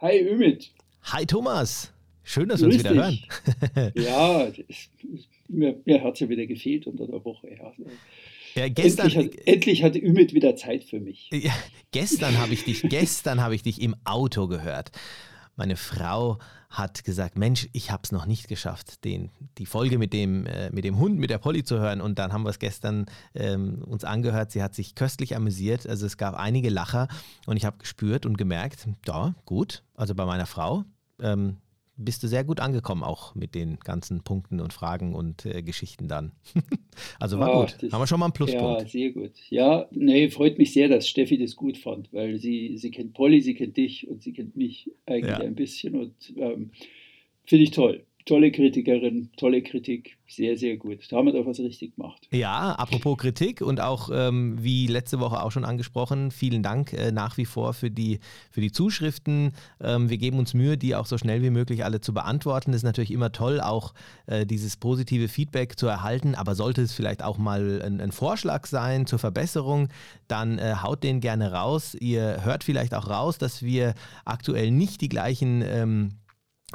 [0.00, 0.70] Hi Ümit.
[1.02, 1.92] Hi Thomas.
[2.22, 3.28] Schön, dass wir uns wieder dich.
[3.74, 3.92] hören.
[3.96, 4.90] ja, ist,
[5.48, 7.48] mir, mir hat es ja wieder gefehlt unter der Woche.
[7.50, 7.72] Ja.
[8.54, 11.28] Ja, gestern, endlich, hat, endlich hatte Ümit wieder Zeit für mich.
[11.32, 11.52] Ja,
[11.90, 14.92] gestern habe ich dich, gestern habe ich dich im Auto gehört.
[15.58, 16.38] Meine Frau
[16.70, 20.70] hat gesagt, Mensch, ich habe es noch nicht geschafft, den, die Folge mit dem, äh,
[20.70, 22.00] mit dem Hund, mit der Polly zu hören.
[22.00, 24.52] Und dann haben wir es gestern ähm, uns angehört.
[24.52, 25.84] Sie hat sich köstlich amüsiert.
[25.84, 27.08] Also es gab einige Lacher
[27.46, 29.82] und ich habe gespürt und gemerkt, da, gut.
[29.96, 30.84] Also bei meiner Frau,
[31.20, 31.56] ähm,
[31.98, 36.08] bist du sehr gut angekommen, auch mit den ganzen Punkten und Fragen und äh, Geschichten
[36.08, 36.32] dann.
[37.18, 37.82] also war Ach, gut.
[37.82, 38.82] Das, Haben wir schon mal einen Pluspunkt.
[38.82, 39.32] Ja, sehr gut.
[39.50, 43.40] Ja, nee, freut mich sehr, dass Steffi das gut fand, weil sie, sie kennt Polly,
[43.40, 45.38] sie kennt dich und sie kennt mich eigentlich ja.
[45.38, 46.70] ein bisschen und ähm,
[47.44, 50.98] finde ich toll tolle Kritikerin, tolle Kritik, sehr, sehr gut.
[51.10, 52.28] Da haben wir doch was richtig gemacht.
[52.30, 57.10] Ja, apropos Kritik und auch ähm, wie letzte Woche auch schon angesprochen, vielen Dank äh,
[57.10, 59.52] nach wie vor für die, für die Zuschriften.
[59.80, 62.72] Ähm, wir geben uns Mühe, die auch so schnell wie möglich alle zu beantworten.
[62.72, 63.94] Es ist natürlich immer toll, auch
[64.26, 68.66] äh, dieses positive Feedback zu erhalten, aber sollte es vielleicht auch mal ein, ein Vorschlag
[68.66, 69.88] sein zur Verbesserung,
[70.28, 71.96] dann äh, haut den gerne raus.
[71.98, 73.94] Ihr hört vielleicht auch raus, dass wir
[74.26, 76.10] aktuell nicht die gleichen ähm,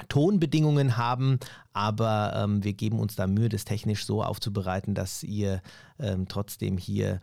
[0.09, 1.39] Tonbedingungen haben,
[1.71, 5.61] aber ähm, wir geben uns da Mühe, das technisch so aufzubereiten, dass ihr
[5.99, 7.19] ähm, trotzdem hier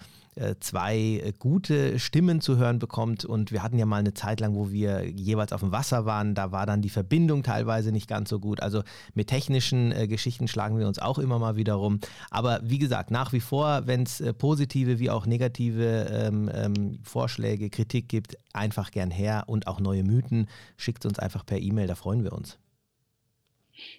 [0.61, 3.25] zwei äh, gute Stimmen zu hören bekommt.
[3.25, 6.35] Und wir hatten ja mal eine Zeit lang, wo wir jeweils auf dem Wasser waren,
[6.35, 8.61] da war dann die Verbindung teilweise nicht ganz so gut.
[8.61, 8.83] Also
[9.15, 12.01] mit technischen äh, Geschichten schlagen wir uns auch immer mal wieder rum.
[12.31, 16.99] Aber wie gesagt, nach wie vor, wenn es äh, positive wie auch negative ähm, ähm,
[17.03, 21.87] Vorschläge, Kritik gibt, einfach gern her und auch neue Mythen, schickt uns einfach per E-Mail,
[21.87, 22.59] da freuen wir uns.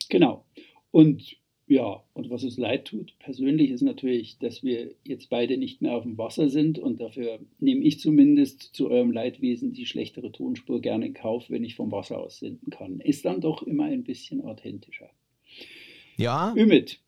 [0.10, 0.46] Genau.
[0.92, 1.41] Und
[1.72, 5.96] ja, und was uns leid tut, persönlich ist natürlich, dass wir jetzt beide nicht mehr
[5.96, 10.82] auf dem Wasser sind und dafür nehme ich zumindest zu eurem Leidwesen die schlechtere Tonspur
[10.82, 13.00] gerne in Kauf, wenn ich vom Wasser aus senden kann.
[13.00, 15.10] Ist dann doch immer ein bisschen authentischer.
[16.18, 16.54] Ja.
[16.58, 17.00] Ümit.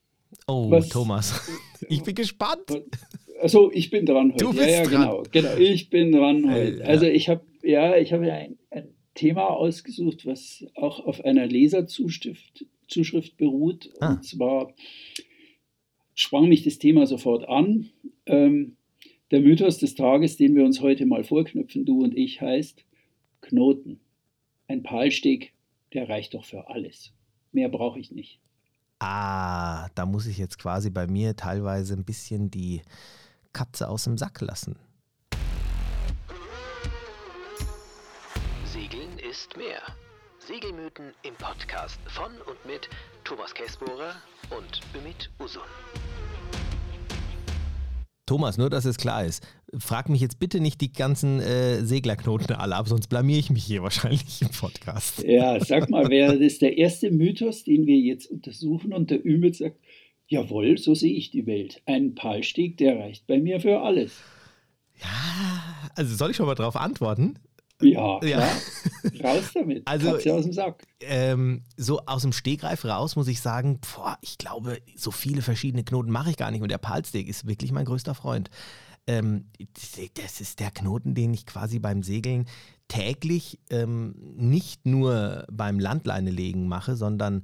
[0.47, 1.51] Oh, was, Thomas.
[1.89, 2.63] Ich bin gespannt.
[3.41, 4.45] Also ich bin dran heute.
[4.45, 5.01] Du bist ja, ja, dran.
[5.01, 5.57] genau, genau.
[5.57, 6.83] Ich bin dran heute.
[6.83, 11.25] Äh, also ich habe ja, ich habe ja ein, ein Thema ausgesucht, was auch auf
[11.25, 13.89] einer Leserzuschrift Zuschrift beruht.
[13.99, 14.13] Ah.
[14.13, 14.73] Und zwar
[16.13, 17.89] sprang mich das Thema sofort an.
[18.25, 18.77] Ähm,
[19.31, 22.85] der Mythos des Tages, den wir uns heute mal vorknüpfen, du und ich, heißt
[23.41, 23.99] Knoten.
[24.67, 25.53] Ein Palsteg,
[25.93, 27.13] der reicht doch für alles.
[27.51, 28.39] Mehr brauche ich nicht.
[28.99, 32.81] Ah, da muss ich jetzt quasi bei mir teilweise ein bisschen die
[33.51, 34.77] Katze aus dem Sack lassen.
[38.65, 39.81] Segeln ist mehr.
[40.47, 42.89] Segelmythen im Podcast von und mit
[43.23, 44.13] Thomas Käsbohrer
[44.49, 45.61] und Ümit Usun.
[48.25, 52.57] Thomas, nur dass es klar ist, frag mich jetzt bitte nicht die ganzen äh, Seglerknoten
[52.57, 55.23] alle ab, sonst blamier ich mich hier wahrscheinlich im Podcast.
[55.23, 59.55] Ja, sag mal, wäre das der erste Mythos, den wir jetzt untersuchen und der Ümit
[59.55, 59.77] sagt,
[60.27, 61.81] jawohl, so sehe ich die Welt.
[61.85, 64.19] Ein Palstieg, der reicht bei mir für alles.
[65.01, 67.39] Ja, also soll ich schon mal darauf antworten?
[67.83, 68.49] Ja, ja.
[69.23, 69.83] raus damit.
[69.87, 70.83] Also, aus dem Sack.
[71.01, 75.83] Ähm, so aus dem Stegreif raus muss ich sagen, boah, ich glaube, so viele verschiedene
[75.83, 76.61] Knoten mache ich gar nicht.
[76.61, 78.49] Und der Palsteak ist wirklich mein größter Freund.
[79.05, 79.49] Ähm,
[80.13, 82.45] das ist der Knoten, den ich quasi beim Segeln
[82.87, 87.43] täglich ähm, nicht nur beim Landleinelegen mache, sondern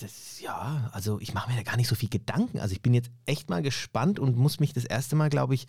[0.00, 2.60] das, ja, also ich mache mir da gar nicht so viel Gedanken.
[2.60, 5.66] Also ich bin jetzt echt mal gespannt und muss mich das erste Mal, glaube ich,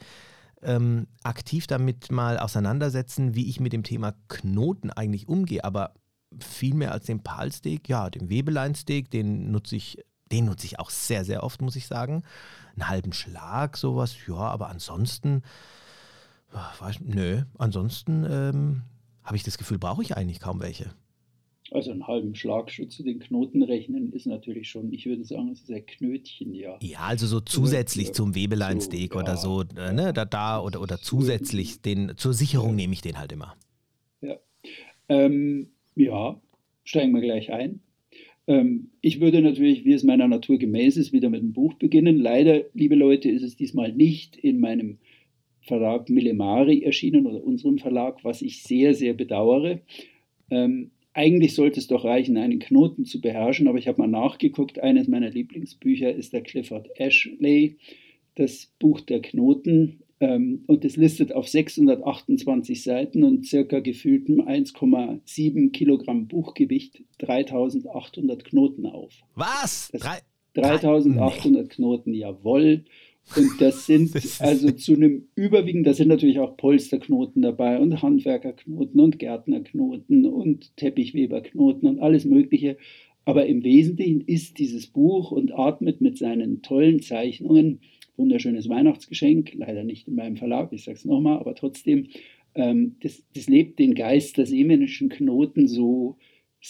[0.61, 5.63] ähm, aktiv damit mal auseinandersetzen, wie ich mit dem Thema Knoten eigentlich umgehe.
[5.63, 5.93] Aber
[6.39, 10.89] viel mehr als den Palsteak, ja, den Webeleinsteak, den nutze ich, den nutze ich auch
[10.89, 12.23] sehr, sehr oft, muss ich sagen.
[12.75, 15.43] Einen halben Schlag, sowas, ja, aber ansonsten,
[16.79, 18.83] weiß, nö, ansonsten ähm,
[19.23, 20.91] habe ich das Gefühl, brauche ich eigentlich kaum welche.
[21.71, 25.61] Also einen halben Schlag zu den Knoten rechnen ist natürlich schon, ich würde sagen, es
[25.61, 26.77] ist ein Knötchen, ja.
[26.81, 30.81] Ja, also so zusätzlich zum Webeleinsteak so, oder ja, so, äh, ne, da, da oder,
[30.81, 32.75] oder zusätzlich den, zur Sicherung ja.
[32.75, 33.55] nehme ich den halt immer.
[34.21, 34.37] Ja,
[35.09, 36.39] ähm, ja
[36.85, 37.81] steigen wir gleich ein.
[38.47, 42.17] Ähm, ich würde natürlich, wie es meiner Natur gemäß ist, wieder mit dem Buch beginnen.
[42.17, 44.99] Leider, liebe Leute, ist es diesmal nicht in meinem
[45.61, 49.81] Verlag Millemari erschienen oder unserem Verlag, was ich sehr, sehr bedauere.
[50.49, 54.79] Ähm, eigentlich sollte es doch reichen, einen Knoten zu beherrschen, aber ich habe mal nachgeguckt.
[54.79, 57.77] Eines meiner Lieblingsbücher ist der Clifford Ashley,
[58.35, 60.03] das Buch der Knoten.
[60.19, 68.85] Ähm, und es listet auf 628 Seiten und circa gefühltem 1,7 Kilogramm Buchgewicht 3800 Knoten
[68.85, 69.13] auf.
[69.33, 69.89] Was?
[69.91, 70.01] Das
[70.53, 71.67] 3800 nee.
[71.67, 72.83] Knoten, jawohl.
[73.35, 78.99] Und das sind also zu einem überwiegend, da sind natürlich auch Polsterknoten dabei und Handwerkerknoten
[78.99, 82.77] und Gärtnerknoten und Teppichweberknoten und alles Mögliche.
[83.25, 87.81] Aber im Wesentlichen ist dieses Buch und atmet mit seinen tollen Zeichnungen,
[88.15, 92.07] wunderschönes Weihnachtsgeschenk, leider nicht in meinem Verlag, ich sage es nochmal, aber trotzdem,
[92.55, 96.17] ähm, das, das lebt den Geist der seemännischen Knoten so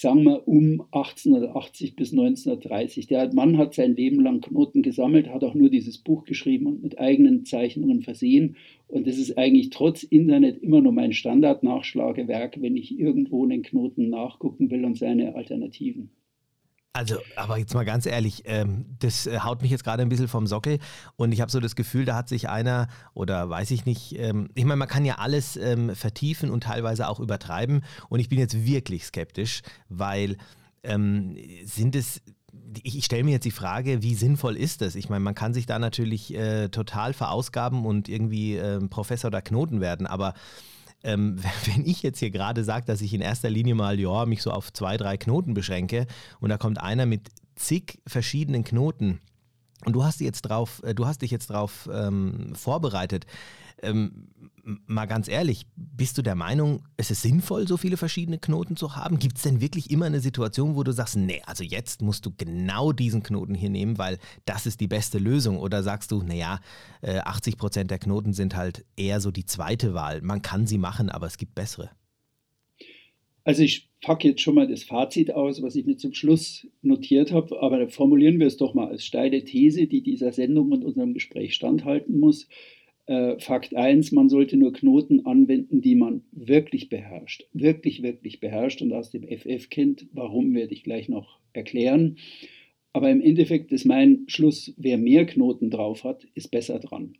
[0.02, 3.08] sagen wir um 1880 bis 1930.
[3.08, 6.84] Der Mann hat sein Leben lang Knoten gesammelt, hat auch nur dieses Buch geschrieben und
[6.84, 8.58] mit eigenen Zeichnungen versehen.
[8.88, 14.10] Und das ist eigentlich trotz Internet immer noch mein Standard-Nachschlagewerk, wenn ich irgendwo einen Knoten
[14.10, 16.12] nachgucken will und seine Alternativen.
[16.98, 20.28] Also, aber jetzt mal ganz ehrlich, ähm, das äh, haut mich jetzt gerade ein bisschen
[20.28, 20.80] vom Sockel.
[21.16, 24.50] Und ich habe so das Gefühl, da hat sich einer oder weiß ich nicht, ähm,
[24.56, 27.84] ich meine, man kann ja alles ähm, vertiefen und teilweise auch übertreiben.
[28.10, 30.38] Und ich bin jetzt wirklich skeptisch, weil
[31.64, 32.22] sind es
[32.84, 34.96] ich, stelle mir jetzt die Frage, wie sinnvoll ist das?
[34.96, 39.42] Ich meine, man kann sich da natürlich äh, total verausgaben und irgendwie äh, Professor oder
[39.42, 40.34] Knoten werden, aber
[41.04, 44.42] ähm, wenn ich jetzt hier gerade sage, dass ich in erster Linie mal, ja, mich
[44.42, 46.08] so auf zwei, drei Knoten beschränke
[46.40, 49.20] und da kommt einer mit zig verschiedenen Knoten
[49.86, 53.26] und du hast, jetzt drauf, äh, du hast dich jetzt darauf ähm, vorbereitet,
[53.82, 54.30] ähm,
[54.86, 58.96] mal ganz ehrlich, bist du der Meinung, es ist sinnvoll, so viele verschiedene Knoten zu
[58.96, 59.20] haben?
[59.20, 62.34] Gibt es denn wirklich immer eine Situation, wo du sagst, nee, also jetzt musst du
[62.36, 65.60] genau diesen Knoten hier nehmen, weil das ist die beste Lösung?
[65.60, 66.60] Oder sagst du, naja,
[67.02, 70.22] 80 äh, Prozent der Knoten sind halt eher so die zweite Wahl.
[70.22, 71.92] Man kann sie machen, aber es gibt bessere.
[73.44, 77.32] Also ich packe jetzt schon mal das Fazit aus, was ich mir zum Schluss notiert
[77.32, 81.14] habe, aber formulieren wir es doch mal als steile These, die dieser Sendung und unserem
[81.14, 82.48] Gespräch standhalten muss.
[83.08, 87.46] Äh, Fakt 1, man sollte nur Knoten anwenden, die man wirklich beherrscht.
[87.54, 90.08] Wirklich, wirklich beherrscht und aus dem FF kennt.
[90.12, 92.18] Warum, werde ich gleich noch erklären.
[92.94, 97.14] Aber im Endeffekt ist mein Schluss, wer mehr Knoten drauf hat, ist besser dran.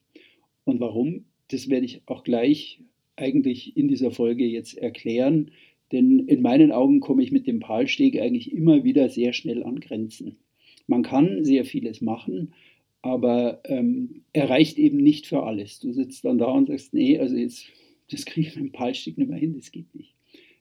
[0.66, 2.82] Und warum, das werde ich auch gleich
[3.16, 5.52] eigentlich in dieser Folge jetzt erklären.
[5.92, 9.80] Denn in meinen Augen komme ich mit dem Palsteg eigentlich immer wieder sehr schnell an
[9.80, 10.38] Grenzen.
[10.86, 12.54] Man kann sehr vieles machen,
[13.02, 15.80] aber ähm, er reicht eben nicht für alles.
[15.80, 17.68] Du sitzt dann da und sagst, nee, also jetzt,
[18.12, 20.16] das kriege ich mit dem Palstick nicht mehr hin, das geht nicht.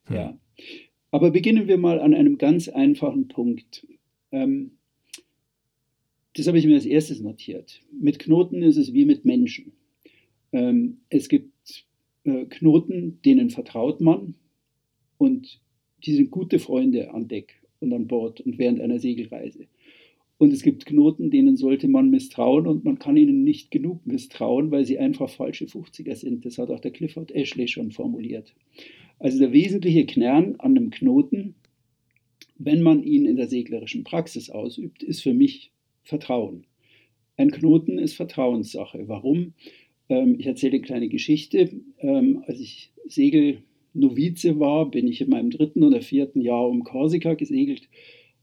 [0.05, 0.17] Hm.
[0.17, 0.41] Ja.
[1.11, 3.87] Aber beginnen wir mal an einem ganz einfachen Punkt.
[4.33, 4.73] Ähm,
[6.35, 7.83] das habe ich mir als erstes notiert.
[7.91, 9.73] Mit Knoten ist es wie mit Menschen.
[10.53, 11.87] Ähm, es gibt
[12.25, 14.35] äh, Knoten, denen vertraut man
[15.19, 15.61] und
[16.05, 19.67] die sind gute Freunde an Deck und an Bord und während einer Segelreise.
[20.39, 24.71] Und es gibt Knoten, denen sollte man misstrauen und man kann ihnen nicht genug misstrauen,
[24.71, 26.45] weil sie einfach falsche 50er sind.
[26.45, 28.55] Das hat auch der Clifford Ashley schon formuliert.
[29.19, 31.55] Also der wesentliche Kern an einem Knoten,
[32.59, 35.73] wenn man ihn in der seglerischen Praxis ausübt, ist für mich
[36.03, 36.67] Vertrauen.
[37.39, 39.09] Ein Knoten ist Vertrauenssache.
[39.09, 39.55] Warum?
[40.09, 41.71] Ähm, ich erzähle eine kleine Geschichte.
[41.99, 42.93] Ähm, als ich
[43.97, 47.89] Segelnovize war, bin ich in meinem dritten oder vierten Jahr um Korsika gesegelt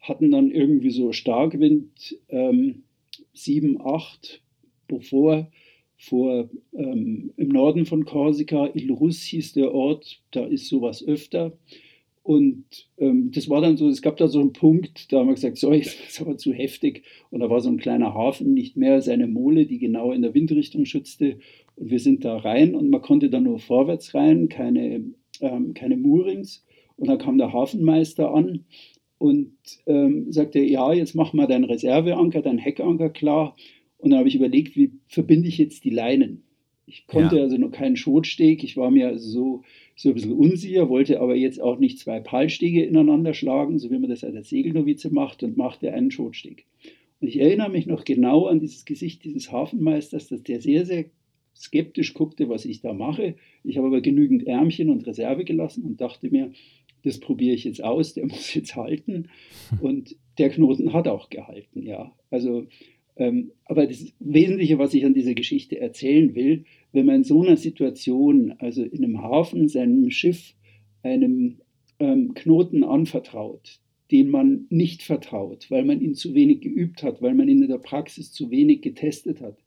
[0.03, 2.83] hatten dann irgendwie so Starkwind ähm,
[3.33, 4.41] 7, 8,
[4.87, 5.49] bevor
[5.97, 11.57] vor ähm, im Norden von Korsika, Il Rus hieß der Ort, da ist sowas öfter.
[12.21, 12.65] Und
[12.97, 15.57] ähm, das war dann so, es gab da so einen Punkt, da haben wir gesagt,
[15.57, 17.03] so, jetzt ist aber zu heftig.
[17.29, 20.33] Und da war so ein kleiner Hafen, nicht mehr seine Mole, die genau in der
[20.33, 21.39] Windrichtung schützte.
[21.77, 25.05] Und wir sind da rein und man konnte da nur vorwärts rein, keine,
[25.41, 26.65] ähm, keine Moorings.
[26.95, 28.65] Und da kam der Hafenmeister an
[29.17, 29.55] und
[29.85, 33.55] ähm, sagte, ja, jetzt mach mal deinen Reserveanker, deinen Heckanker klar.
[33.97, 36.43] Und dann habe ich überlegt, wie verbinde ich jetzt die Leinen?
[36.85, 37.43] Ich konnte ja.
[37.43, 39.61] also noch keinen Schotsteg, ich war mir also so,
[39.95, 43.99] so ein bisschen unsicher, wollte aber jetzt auch nicht zwei Palstege ineinander schlagen, so wie
[43.99, 46.65] man das als Segelnovize macht und machte einen Schotsteg.
[47.21, 51.05] Und ich erinnere mich noch genau an dieses Gesicht dieses Hafenmeisters, dass der sehr, sehr
[51.55, 53.35] skeptisch guckte, was ich da mache.
[53.63, 56.51] Ich habe aber genügend Ärmchen und Reserve gelassen und dachte mir,
[57.03, 59.29] das probiere ich jetzt aus, der muss jetzt halten.
[59.81, 62.13] Und der Knoten hat auch gehalten, ja.
[62.31, 62.67] Also,
[63.15, 67.43] ähm, aber das Wesentliche, was ich an dieser Geschichte erzählen will, wenn man in so
[67.43, 70.55] einer Situation, also in einem Hafen, seinem Schiff,
[71.03, 71.59] einem
[71.99, 73.79] ähm, Knoten anvertraut,
[74.11, 77.69] den man nicht vertraut, weil man ihn zu wenig geübt hat, weil man ihn in
[77.69, 79.62] der Praxis zu wenig getestet hat,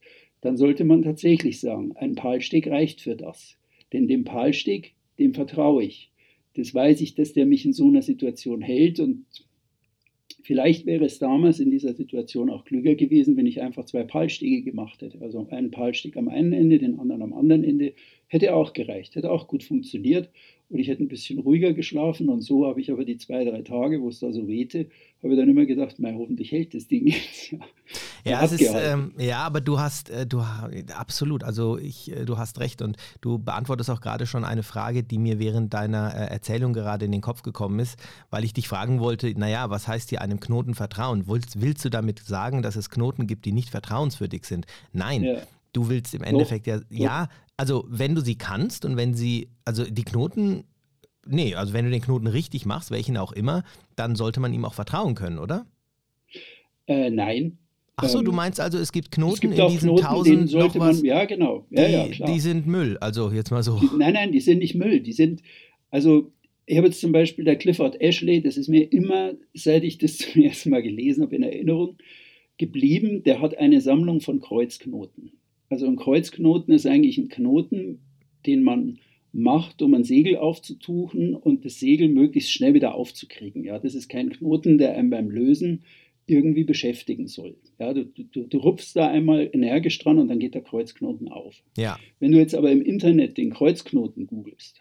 [0.47, 3.59] dann sollte man tatsächlich sagen, ein Palsteg reicht für das.
[3.93, 6.11] Denn dem Palsteg, dem vertraue ich
[6.57, 9.27] das weiß ich, dass der mich in so einer Situation hält und
[10.43, 14.63] vielleicht wäre es damals in dieser Situation auch klüger gewesen, wenn ich einfach zwei Palstege
[14.63, 15.21] gemacht hätte.
[15.21, 17.95] Also einen Palsteg am einen Ende, den anderen am anderen Ende.
[18.29, 20.31] Hätte auch gereicht, hätte auch gut funktioniert
[20.69, 23.63] und ich hätte ein bisschen ruhiger geschlafen und so habe ich aber die zwei, drei
[23.63, 24.87] Tage, wo es da so wehte,
[25.23, 27.55] habe ich dann immer gedacht, mei, hoffentlich hält das Ding jetzt.
[28.27, 30.43] Ja, es ist, ähm, ja, aber du hast, äh, du
[30.95, 35.03] absolut, also ich, äh, du hast recht und du beantwortest auch gerade schon eine Frage,
[35.03, 37.99] die mir während deiner äh, Erzählung gerade in den Kopf gekommen ist,
[38.31, 41.25] weil ich dich fragen wollte, naja, was heißt hier einem Knoten vertrauen?
[41.27, 44.67] Willst, willst du damit sagen, dass es Knoten gibt, die nicht vertrauenswürdig sind?
[44.93, 45.37] Nein, ja.
[45.73, 49.85] du willst im Endeffekt ja, ja, also wenn du sie kannst und wenn sie, also
[49.85, 50.65] die Knoten
[51.29, 53.65] Nee, also wenn du den Knoten richtig machst, welchen auch immer,
[53.97, 55.67] dann sollte man ihm auch vertrauen können, oder?
[56.87, 57.59] Äh, nein.
[57.97, 60.53] Ach so, ähm, du meinst also, es gibt Knoten es gibt in diesen Knoten, tausend
[60.53, 61.67] noch was, man, Ja, genau.
[61.71, 62.31] Ja, die, ja, klar.
[62.31, 63.81] die sind Müll, also jetzt mal so.
[63.81, 65.01] Die, nein, nein, die sind nicht Müll.
[65.01, 65.43] Die sind,
[65.91, 66.31] also
[66.67, 70.19] ich habe jetzt zum Beispiel der Clifford Ashley, das ist mir immer, seit ich das
[70.19, 71.97] zum ersten Mal gelesen habe, in Erinnerung
[72.59, 73.23] geblieben.
[73.23, 75.33] Der hat eine Sammlung von Kreuzknoten.
[75.71, 78.01] Also ein Kreuzknoten ist eigentlich ein Knoten,
[78.45, 78.99] den man
[79.33, 83.65] macht, um ein Segel aufzutuchen und das Segel möglichst schnell wieder aufzukriegen.
[83.65, 85.83] Ja, das ist kein Knoten, der einem beim Lösen
[86.27, 87.57] irgendwie beschäftigen soll.
[87.79, 91.63] Ja, du, du, du rupfst da einmal energisch dran und dann geht der Kreuzknoten auf.
[91.77, 91.99] Ja.
[92.19, 94.81] Wenn du jetzt aber im Internet den Kreuzknoten googelst,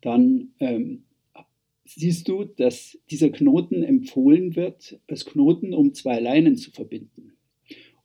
[0.00, 1.04] dann ähm,
[1.84, 7.32] siehst du, dass dieser Knoten empfohlen wird als Knoten, um zwei Leinen zu verbinden.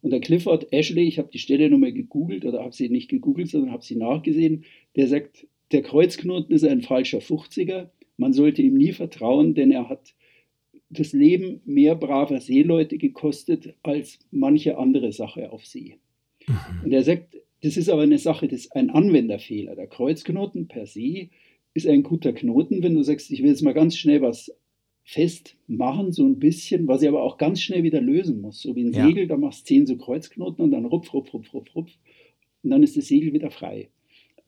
[0.01, 3.49] Und der Clifford Ashley, ich habe die Stelle nochmal gegoogelt oder habe sie nicht gegoogelt,
[3.49, 4.65] sondern habe sie nachgesehen,
[4.95, 7.89] der sagt, der Kreuzknoten ist ein falscher 50er.
[8.17, 10.13] Man sollte ihm nie vertrauen, denn er hat
[10.91, 15.97] das Leben mehr braver Seeleute gekostet als manche andere Sache auf See.
[16.47, 16.55] Mhm.
[16.85, 19.75] Und er sagt, das ist aber eine Sache, das ist ein Anwenderfehler.
[19.75, 21.29] Der Kreuzknoten per se
[21.73, 24.51] ist ein guter Knoten, wenn du sagst, ich will jetzt mal ganz schnell was
[25.03, 28.61] festmachen, so ein bisschen, was ich aber auch ganz schnell wieder lösen muss.
[28.61, 29.05] So wie ein ja.
[29.05, 31.91] Segel, da machst du zehn so Kreuzknoten und dann rupf, rupf, rupf, rupf, rupf.
[32.63, 33.89] Und dann ist das Segel wieder frei.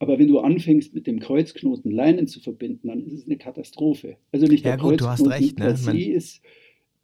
[0.04, 4.18] Aber wenn du anfängst, mit dem Kreuzknoten Leinen zu verbinden, dann ist es eine Katastrophe.
[4.34, 5.78] Also nicht ja, der gut, Kreuzknoten recht, ne?
[5.78, 6.42] se ist,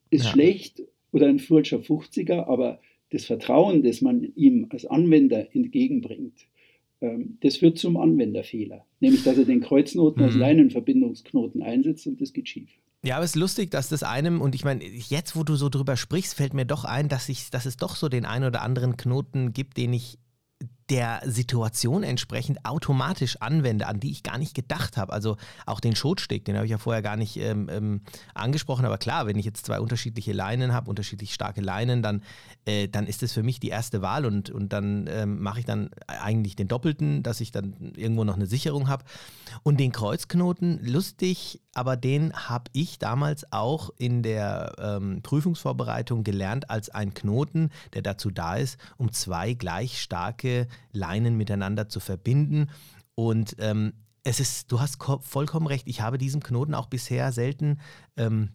[0.09, 0.31] ist ja.
[0.31, 6.45] schlecht oder ein falscher 50er, aber das Vertrauen, das man ihm als Anwender entgegenbringt,
[6.99, 8.85] ähm, das führt zum Anwenderfehler.
[8.99, 10.27] Nämlich, dass er den Kreuznnoten mhm.
[10.27, 12.69] als Leinenverbindungsknoten einsetzt und das geht schief.
[13.01, 15.69] Ja, aber es ist lustig, dass das einem, und ich meine, jetzt, wo du so
[15.69, 18.61] drüber sprichst, fällt mir doch ein, dass, ich, dass es doch so den einen oder
[18.61, 20.17] anderen Knoten gibt, den ich
[20.89, 25.13] der Situation entsprechend automatisch anwende, an die ich gar nicht gedacht habe.
[25.13, 28.01] Also auch den Schotsteg, den habe ich ja vorher gar nicht ähm, ähm,
[28.33, 28.85] angesprochen.
[28.85, 32.23] Aber klar, wenn ich jetzt zwei unterschiedliche Leinen habe, unterschiedlich starke Leinen, dann,
[32.65, 35.65] äh, dann ist das für mich die erste Wahl und, und dann ähm, mache ich
[35.65, 39.03] dann eigentlich den Doppelten, dass ich dann irgendwo noch eine Sicherung habe.
[39.63, 46.69] Und den Kreuzknoten, lustig, aber den habe ich damals auch in der ähm, Prüfungsvorbereitung gelernt
[46.69, 52.69] als ein Knoten, der dazu da ist, um zwei gleich starke Leinen miteinander zu verbinden.
[53.15, 53.93] Und ähm,
[54.23, 57.79] es ist, du hast vollkommen recht, ich habe diesem Knoten auch bisher selten
[58.17, 58.49] ähm,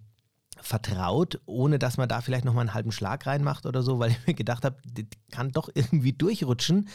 [0.61, 4.26] vertraut, ohne dass man da vielleicht nochmal einen halben Schlag reinmacht oder so, weil ich
[4.26, 6.88] mir gedacht habe, das kann doch irgendwie durchrutschen.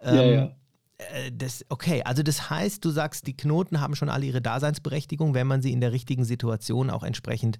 [0.00, 0.56] Ähm, ja, ja.
[0.98, 5.34] Äh, das, okay, also das heißt, du sagst, die Knoten haben schon alle ihre Daseinsberechtigung,
[5.34, 7.58] wenn man sie in der richtigen Situation auch entsprechend,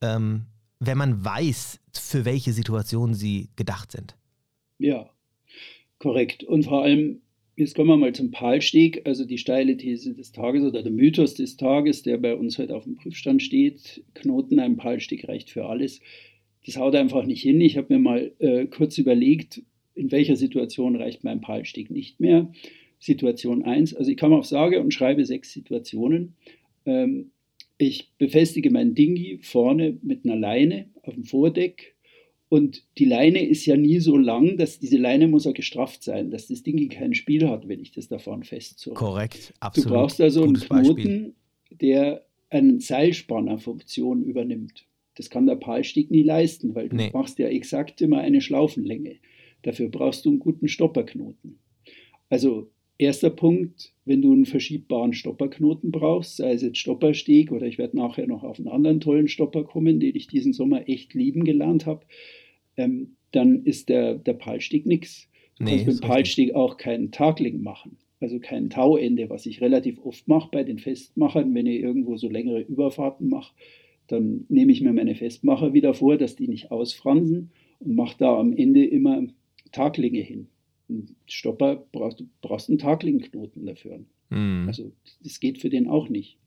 [0.00, 0.46] ähm,
[0.78, 4.16] wenn man weiß, für welche Situation sie gedacht sind.
[4.78, 5.06] Ja,
[5.98, 6.44] korrekt.
[6.44, 7.20] Und vor allem,
[7.56, 11.34] jetzt kommen wir mal zum Palsteg, also die steile These des Tages oder der Mythos
[11.34, 14.04] des Tages, der bei uns heute auf dem Prüfstand steht.
[14.14, 16.00] Knoten ein Palsteg reicht für alles.
[16.64, 17.60] Das haut einfach nicht hin.
[17.60, 19.62] Ich habe mir mal äh, kurz überlegt,
[19.94, 22.52] in welcher Situation reicht mein Palsteg nicht mehr.
[22.98, 26.34] Situation 1, also ich komme auf Sage und schreibe sechs Situationen.
[26.84, 27.30] Ähm,
[27.78, 31.95] ich befestige mein Dingi vorne mit einer Leine auf dem Vordeck
[32.56, 36.30] und die Leine ist ja nie so lang, dass diese Leine muss ja gestrafft sein,
[36.30, 38.94] dass das Dingi kein Spiel hat, wenn ich das da vorne festzog.
[38.94, 39.90] Korrekt, absolut.
[39.90, 41.34] Du brauchst also einen Knoten, Beispiel.
[41.70, 44.86] der eine Seilspannerfunktion übernimmt.
[45.16, 47.10] Das kann der Palstieg nie leisten, weil du nee.
[47.12, 49.16] machst ja exakt immer eine Schlaufenlänge.
[49.60, 51.58] Dafür brauchst du einen guten Stopperknoten.
[52.30, 57.76] Also erster Punkt, wenn du einen verschiebbaren Stopperknoten brauchst, sei es jetzt Stoppersteg oder ich
[57.76, 61.44] werde nachher noch auf einen anderen tollen Stopper kommen, den ich diesen Sommer echt lieben
[61.44, 62.06] gelernt habe,
[62.76, 65.28] ähm, dann ist der, der Palsteg nichts.
[65.58, 67.98] Du nee, kannst mit dem Palsteg auch keinen Tagling machen.
[68.20, 72.30] Also kein Tauende, was ich relativ oft mache bei den Festmachern, wenn ich irgendwo so
[72.30, 73.54] längere Überfahrten mache,
[74.06, 78.38] dann nehme ich mir meine Festmacher wieder vor, dass die nicht ausfransen und mache da
[78.38, 79.26] am Ende immer
[79.72, 80.48] Taglinge hin.
[80.88, 83.98] Ein Stopper brauchst du brauchst einen Taglingenknoten dafür.
[84.30, 84.66] Mm.
[84.68, 84.92] Also
[85.22, 86.38] das geht für den auch nicht.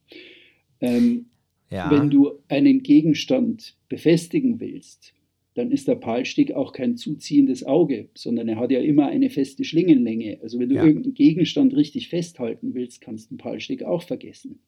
[0.80, 1.26] Ähm,
[1.70, 1.92] ja.
[1.92, 5.14] Wenn du einen Gegenstand befestigen willst,
[5.60, 9.66] dann ist der Palstick auch kein zuziehendes Auge, sondern er hat ja immer eine feste
[9.66, 10.40] Schlingenlänge.
[10.42, 10.86] Also wenn du ja.
[10.86, 14.60] irgendeinen Gegenstand richtig festhalten willst, kannst du den Palstick auch vergessen.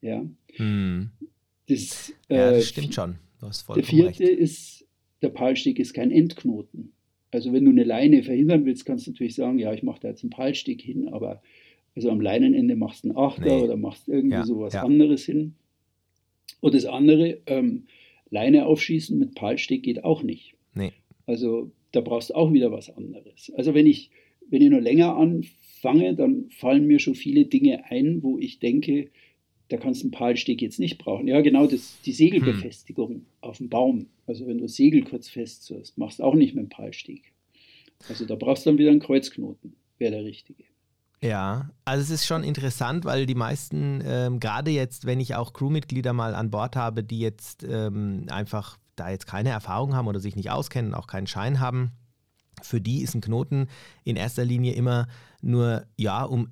[0.00, 1.10] Ja, hm.
[1.68, 3.16] das, ja, das äh, stimmt schon.
[3.42, 4.38] der vierte recht.
[4.38, 4.86] ist,
[5.20, 6.92] der Palstick ist kein Endknoten.
[7.30, 10.08] Also wenn du eine Leine verhindern willst, kannst du natürlich sagen, ja, ich mache da
[10.08, 11.42] jetzt einen Palstick hin, aber
[11.94, 13.62] also am Leinenende machst du einen Achter nee.
[13.62, 14.84] oder machst irgendwie ja, sowas ja.
[14.84, 15.54] anderes hin.
[16.60, 17.84] Und das andere, ähm,
[18.30, 20.54] Leine aufschießen mit Palstick geht auch nicht.
[20.74, 20.92] Nee.
[21.26, 23.52] Also da brauchst du auch wieder was anderes.
[23.56, 24.10] Also wenn ich,
[24.48, 29.10] wenn ich nur länger anfange, dann fallen mir schon viele Dinge ein, wo ich denke,
[29.68, 31.28] da kannst du einen Palsteg jetzt nicht brauchen.
[31.28, 33.26] Ja, genau, das, die Segelbefestigung hm.
[33.40, 34.06] auf dem Baum.
[34.26, 37.32] Also wenn du Segel kurz festzurst, machst du auch nicht mit dem Palsteg.
[38.08, 40.64] Also da brauchst du dann wieder einen Kreuzknoten, wäre der richtige.
[41.22, 45.52] Ja, also es ist schon interessant, weil die meisten, ähm, gerade jetzt, wenn ich auch
[45.52, 50.20] Crewmitglieder mal an Bord habe, die jetzt ähm, einfach da jetzt keine Erfahrung haben oder
[50.20, 51.92] sich nicht auskennen, auch keinen Schein haben,
[52.62, 53.68] für die ist ein Knoten
[54.02, 55.08] in erster Linie immer
[55.42, 56.48] nur, ja, um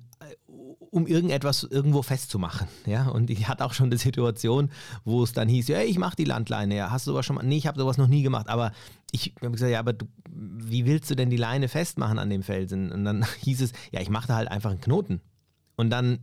[0.91, 2.67] um irgendetwas irgendwo festzumachen.
[2.85, 3.07] Ja?
[3.07, 4.69] Und ich hatte auch schon eine Situation,
[5.05, 6.75] wo es dann hieß, ja, ich mache die Landleine.
[6.75, 7.45] Ja, hast du sowas schon mal?
[7.45, 8.49] Nee, ich habe sowas noch nie gemacht.
[8.49, 8.71] Aber
[9.11, 12.43] ich habe gesagt, ja, aber du, wie willst du denn die Leine festmachen an dem
[12.43, 12.91] Felsen?
[12.91, 15.21] Und dann hieß es, ja, ich mache da halt einfach einen Knoten.
[15.75, 16.19] Und dann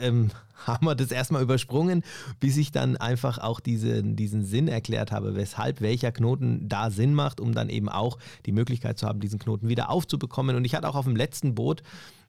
[0.00, 0.30] ähm,
[0.66, 2.02] haben wir das erstmal übersprungen,
[2.40, 7.14] bis ich dann einfach auch diese, diesen Sinn erklärt habe, weshalb welcher Knoten da Sinn
[7.14, 10.56] macht, um dann eben auch die Möglichkeit zu haben, diesen Knoten wieder aufzubekommen.
[10.56, 11.82] Und ich hatte auch auf dem letzten Boot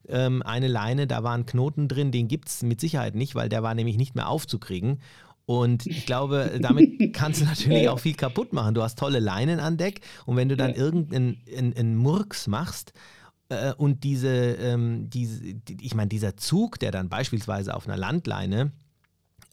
[0.09, 3.49] ähm, eine Leine, da war ein Knoten drin, den gibt es mit Sicherheit nicht, weil
[3.49, 5.01] der war nämlich nicht mehr aufzukriegen.
[5.45, 8.73] Und ich glaube, damit kannst du natürlich auch viel kaputt machen.
[8.73, 12.93] Du hast tolle Leinen an Deck und wenn du dann irgendeinen Murks machst,
[13.49, 17.97] äh, und diese, ähm, diese die, ich meine, dieser Zug, der dann beispielsweise auf einer
[17.97, 18.71] Landleine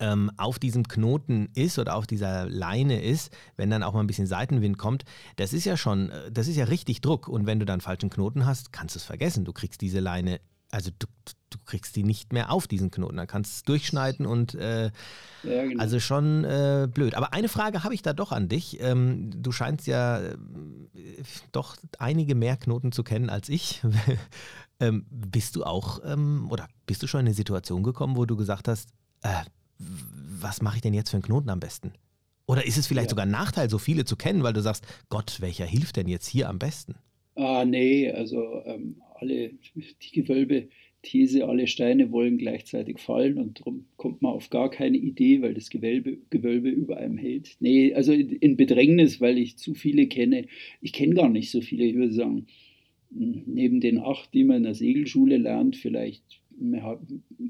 [0.00, 4.06] ähm, auf diesem Knoten ist oder auf dieser Leine ist, wenn dann auch mal ein
[4.06, 5.04] bisschen Seitenwind kommt,
[5.36, 7.28] das ist ja schon, äh, das ist ja richtig Druck.
[7.28, 9.44] Und wenn du dann falschen Knoten hast, kannst du es vergessen.
[9.44, 11.06] Du kriegst diese Leine, also du,
[11.50, 13.16] du kriegst die nicht mehr auf diesen Knoten.
[13.16, 14.90] Dann kannst du es durchschneiden und äh,
[15.42, 15.80] ja, genau.
[15.80, 17.14] also schon äh, blöd.
[17.14, 18.80] Aber eine Frage habe ich da doch an dich.
[18.80, 20.36] Ähm, du scheinst ja äh,
[21.52, 23.82] doch einige mehr Knoten zu kennen als ich.
[24.80, 28.36] ähm, bist du auch ähm, oder bist du schon in eine Situation gekommen, wo du
[28.36, 28.90] gesagt hast,
[29.22, 29.44] äh,
[30.40, 31.92] was mache ich denn jetzt für einen Knoten am besten?
[32.46, 33.10] Oder ist es vielleicht ja.
[33.10, 36.28] sogar ein Nachteil, so viele zu kennen, weil du sagst, Gott, welcher hilft denn jetzt
[36.28, 36.96] hier am besten?
[37.37, 40.68] Ah, nee, also ähm, alle, die Gewölbe,
[41.02, 45.54] These, alle Steine wollen gleichzeitig fallen und darum kommt man auf gar keine Idee, weil
[45.54, 47.56] das Gewölbe, Gewölbe über einem hält.
[47.61, 50.46] Nee, also in Bedrängnis, weil ich zu viele kenne.
[50.80, 52.46] Ich kenne gar nicht so viele, ich würde sagen,
[53.11, 56.40] neben den acht, die man in der Segelschule lernt, vielleicht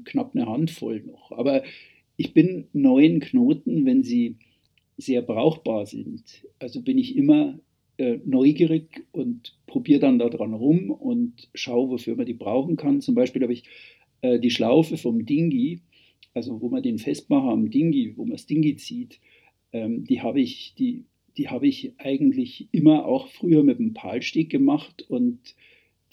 [0.03, 1.31] knapp eine Handvoll noch.
[1.31, 1.63] Aber
[2.17, 4.37] ich bin neuen Knoten, wenn sie
[4.97, 6.45] sehr brauchbar sind.
[6.59, 7.59] Also bin ich immer
[7.97, 13.01] äh, neugierig und probiere dann daran rum und schaue, wofür man die brauchen kann.
[13.01, 13.63] Zum Beispiel habe ich
[14.21, 15.81] äh, die Schlaufe vom Dingi,
[16.33, 19.19] also wo man den Festmacher am Dingi, wo man das Dingi zieht,
[19.73, 21.05] ähm, die habe ich, die,
[21.37, 25.55] die habe ich eigentlich immer auch früher mit dem Palstieg gemacht und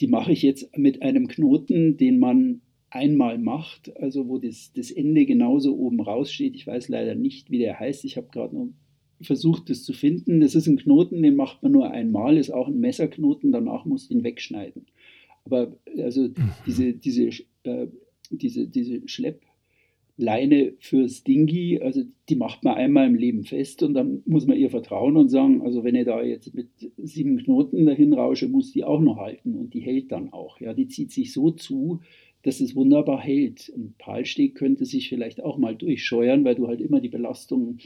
[0.00, 2.60] die mache ich jetzt mit einem Knoten, den man
[2.92, 6.54] einmal macht, also wo das, das Ende genauso oben raussteht.
[6.54, 8.04] Ich weiß leider nicht, wie der heißt.
[8.04, 8.68] Ich habe gerade noch
[9.22, 10.40] versucht, das zu finden.
[10.40, 14.08] Das ist ein Knoten, den macht man nur einmal, ist auch ein Messerknoten, danach muss
[14.08, 14.86] du ihn wegschneiden.
[15.44, 16.34] Aber also mhm.
[16.66, 17.28] diese, diese,
[17.62, 17.86] äh,
[18.30, 24.22] diese, diese Schleppleine fürs Dingi, also die macht man einmal im Leben fest und dann
[24.26, 28.12] muss man ihr vertrauen und sagen, also wenn ich da jetzt mit sieben Knoten dahin
[28.12, 30.60] rausche, muss die auch noch halten und die hält dann auch.
[30.60, 32.00] Ja, die zieht sich so zu,
[32.42, 33.72] dass es wunderbar hält.
[33.74, 37.78] Ein Palsteg könnte sich vielleicht auch mal durchscheuern, weil du halt immer die Belastung,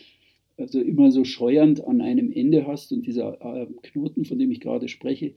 [0.56, 4.60] also immer so scheuernd an einem Ende hast und dieser äh, Knoten, von dem ich
[4.60, 5.34] gerade spreche,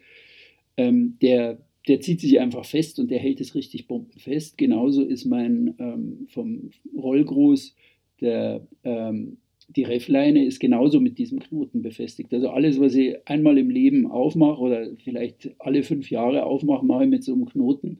[0.77, 4.57] ähm, der, der zieht sich einfach fest und der hält es richtig bombenfest.
[4.57, 7.75] Genauso ist mein ähm, vom Rollgroß
[8.21, 9.37] der ähm,
[9.75, 12.33] die Reffleine ist genauso mit diesem Knoten befestigt.
[12.33, 17.03] Also alles, was ich einmal im Leben aufmache oder vielleicht alle fünf Jahre aufmache, mache
[17.03, 17.99] ich mit so einem Knoten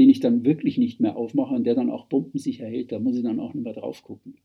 [0.00, 2.90] den ich dann wirklich nicht mehr aufmache und der dann auch bombensicher hält.
[2.90, 4.38] Da muss ich dann auch nicht mehr drauf gucken.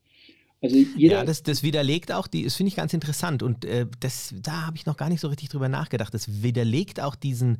[0.60, 4.34] Also ja, das, das widerlegt auch die, das finde ich ganz interessant und äh, das,
[4.42, 6.12] da habe ich noch gar nicht so richtig drüber nachgedacht.
[6.12, 7.56] Das widerlegt auch diesen,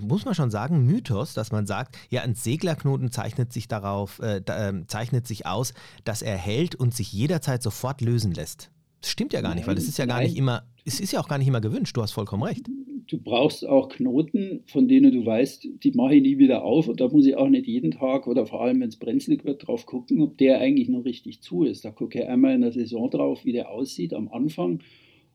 [0.00, 4.36] muss man schon sagen, Mythos, dass man sagt, ja, ein Seglerknoten zeichnet sich darauf, äh,
[4.36, 8.70] äh, zeichnet sich aus, dass er hält und sich jederzeit sofort lösen lässt.
[9.00, 11.20] Das stimmt ja gar nicht, weil das ist ja gar nicht immer, es ist ja
[11.20, 12.68] auch gar nicht immer gewünscht, du hast vollkommen recht
[13.06, 16.88] du brauchst auch Knoten, von denen du weißt, die mache ich nie wieder auf.
[16.88, 19.66] Und da muss ich auch nicht jeden Tag oder vor allem, wenn es brenzlig wird,
[19.66, 21.84] drauf gucken, ob der eigentlich noch richtig zu ist.
[21.84, 24.80] Da gucke ich einmal in der Saison drauf, wie der aussieht am Anfang.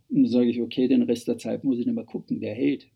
[0.10, 2.54] Und dann sage ich, okay, den Rest der Zeit muss ich nicht mehr gucken, der
[2.54, 2.88] hält.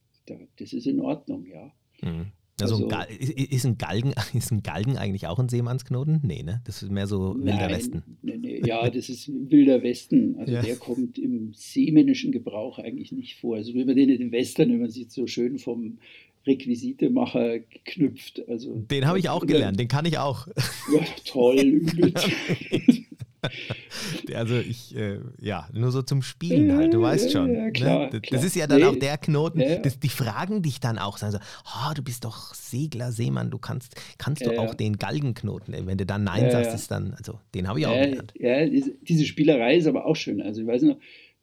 [0.58, 1.72] Das ist in Ordnung, ja.
[2.02, 2.32] Mhm.
[2.62, 6.22] Also, also ein ist, ein Galgen, ist ein Galgen eigentlich auch ein Seemannsknoten?
[6.24, 6.62] Nee, ne?
[6.65, 8.04] Das ist mehr so wilder nein, Westen.
[8.22, 10.38] Nee, nee, ja, das ist wilder Westen.
[10.38, 10.62] Also ja.
[10.62, 13.58] der kommt im seemännischen Gebrauch eigentlich nicht vor.
[13.58, 15.98] Also über den in den Western, wenn man sieht so schön vom
[16.48, 18.48] Requisitemacher geknüpft.
[18.48, 20.48] Also, den habe ich auch gelernt, den kann ich auch.
[20.94, 21.82] Ja, toll.
[24.34, 27.54] also ich, äh, ja, nur so zum Spielen halt, du weißt schon.
[27.54, 28.10] Ja, klar, ne?
[28.12, 28.44] das, klar.
[28.44, 28.86] ist ja dann nee.
[28.86, 32.26] auch der Knoten, ja, das, die fragen dich dann auch, sagen so, oh, du bist
[32.26, 36.74] doch Segler, Seemann, du kannst, kannst du auch den Galgenknoten, wenn du dann Nein sagst,
[36.74, 38.34] ist dann, also den habe ich auch gelernt.
[38.38, 40.98] Ja, diese Spielerei ist aber auch schön, also ich weiß noch,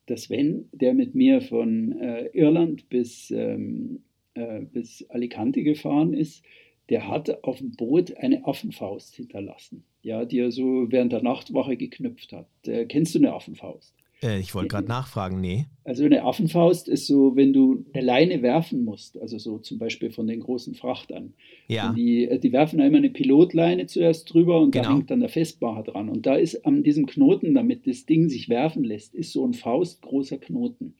[0.07, 4.01] dass Sven, der mit mir von äh, Irland bis, ähm,
[4.35, 6.45] äh, bis Alicante gefahren ist,
[6.89, 11.77] der hat auf dem Boot eine Affenfaust hinterlassen, ja, die er so während der Nachtwache
[11.77, 12.49] geknüpft hat.
[12.67, 13.95] Äh, kennst du eine Affenfaust?
[14.23, 15.67] Äh, ich wollte gerade nachfragen, nee.
[15.85, 20.11] Also eine Affenfaust ist so, wenn du eine Leine werfen musst, also so zum Beispiel
[20.11, 21.35] von den großen Frachtern.
[21.67, 21.93] Ja.
[21.93, 24.85] Die, äh, die werfen immer eine Pilotleine zuerst drüber und genau.
[24.85, 26.09] da hängt dann der Festbarer dran.
[26.09, 29.55] Und da ist an diesem Knoten, damit das Ding sich werfen lässt, ist so ein
[29.55, 30.95] faustgroßer Knoten.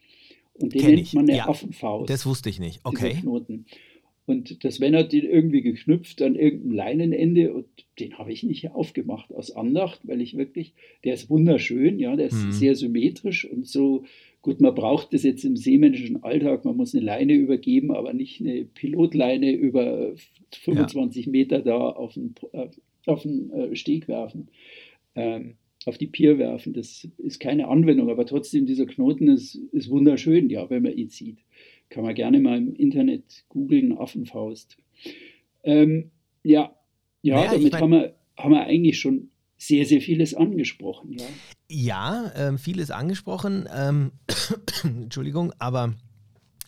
[0.55, 2.11] Und den Kenn nennt man eine ja, Affenfaust.
[2.11, 2.81] Das wusste ich nicht.
[2.85, 3.15] Okay.
[3.21, 3.67] Knoten.
[4.25, 7.67] Und das Sven hat den irgendwie geknüpft an irgendeinem Leinenende und
[7.99, 12.27] den habe ich nicht aufgemacht aus Andacht, weil ich wirklich, der ist wunderschön, ja, der
[12.27, 12.53] ist mhm.
[12.53, 14.05] sehr symmetrisch und so,
[14.41, 18.41] gut, man braucht das jetzt im seemännischen Alltag, man muss eine Leine übergeben, aber nicht
[18.41, 20.15] eine Pilotleine über
[20.53, 21.33] 25 ja.
[21.33, 22.69] Meter da auf den, äh,
[23.07, 24.49] auf den äh, Steg werfen.
[25.17, 25.55] Ähm,
[25.85, 26.73] auf die Pier werfen.
[26.73, 31.09] Das ist keine Anwendung, aber trotzdem, dieser Knoten ist, ist wunderschön, ja, wenn man ihn
[31.09, 31.39] sieht.
[31.93, 34.79] Kann man gerne mal im Internet googeln, Affenfaust.
[35.63, 36.11] Ähm,
[36.43, 36.75] ja,
[37.21, 39.29] ja naja, damit haben, wir, haben wir eigentlich schon
[39.59, 41.13] sehr, sehr vieles angesprochen.
[41.13, 41.27] Ja,
[41.69, 43.69] ja ähm, vieles angesprochen.
[43.77, 44.13] Ähm,
[44.85, 45.95] Entschuldigung, aber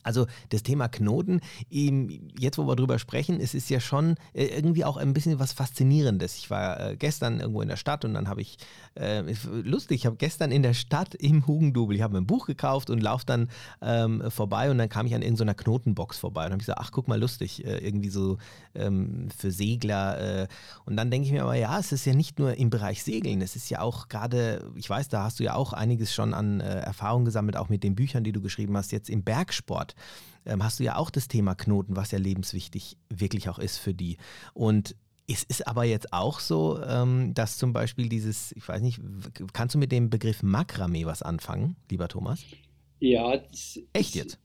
[0.04, 4.84] also das Thema Knoten, jetzt wo wir drüber sprechen, es ist ja schon äh, irgendwie
[4.84, 6.36] auch ein bisschen was Faszinierendes.
[6.36, 8.58] Ich war äh, gestern irgendwo in der Stadt und dann habe ich,
[8.94, 9.22] äh,
[9.62, 12.90] lustig, ich habe gestern in der Stadt im Hugendubel, ich habe mir ein Buch gekauft
[12.90, 13.48] und laufe dann
[13.82, 17.08] ähm, vorbei und dann kam ich an irgendeiner Knotenbox vorbei und habe gesagt, ach guck
[17.08, 18.38] mal, lustig, äh, irgendwie so
[18.74, 20.42] ähm, für Segler.
[20.42, 20.48] Äh,
[20.84, 23.40] und dann denke ich mir aber, ja, es ist ja nicht nur im Bereich Segeln,
[23.40, 26.60] es ist ja auch gerade, ich weiß, da hast du ja auch einiges schon an
[26.60, 29.93] äh, Erfahrung gesammelt, auch mit den Büchern, die du geschrieben hast, jetzt im Bergsport
[30.46, 33.94] ähm, hast du ja auch das Thema Knoten, was ja lebenswichtig wirklich auch ist für
[33.94, 34.18] die.
[34.52, 39.00] Und es ist aber jetzt auch so, ähm, dass zum Beispiel dieses, ich weiß nicht,
[39.52, 42.42] kannst du mit dem Begriff Makramee was anfangen, lieber Thomas?
[43.00, 43.40] Ja.
[43.92, 44.38] Echt jetzt?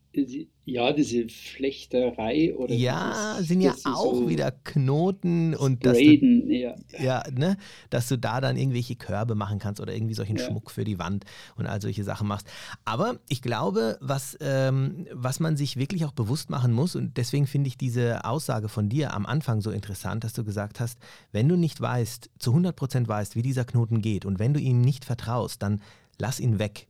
[0.66, 6.04] Ja, diese Flechterei oder ja, dieses, sind ja auch so wieder Knoten und dass du,
[6.04, 6.76] ja.
[7.00, 7.58] ja, ne,
[7.90, 10.46] dass du da dann irgendwelche Körbe machen kannst oder irgendwie solchen ja.
[10.46, 12.48] Schmuck für die Wand und all solche Sachen machst.
[12.86, 17.46] Aber ich glaube, was, ähm, was man sich wirklich auch bewusst machen muss und deswegen
[17.46, 20.98] finde ich diese Aussage von dir am Anfang so interessant, dass du gesagt hast,
[21.32, 24.60] wenn du nicht weißt, zu 100 Prozent weißt, wie dieser Knoten geht und wenn du
[24.60, 25.82] ihm nicht vertraust, dann
[26.18, 26.88] lass ihn weg.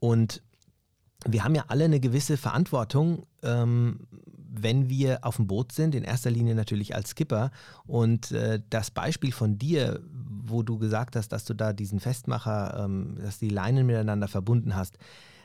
[0.00, 0.42] Und
[1.26, 4.00] wir haben ja alle eine gewisse Verantwortung, ähm,
[4.54, 7.50] wenn wir auf dem Boot sind, in erster Linie natürlich als Skipper.
[7.86, 12.84] Und äh, das Beispiel von dir, wo du gesagt hast, dass du da diesen Festmacher,
[12.84, 14.98] ähm, dass die Leinen miteinander verbunden hast,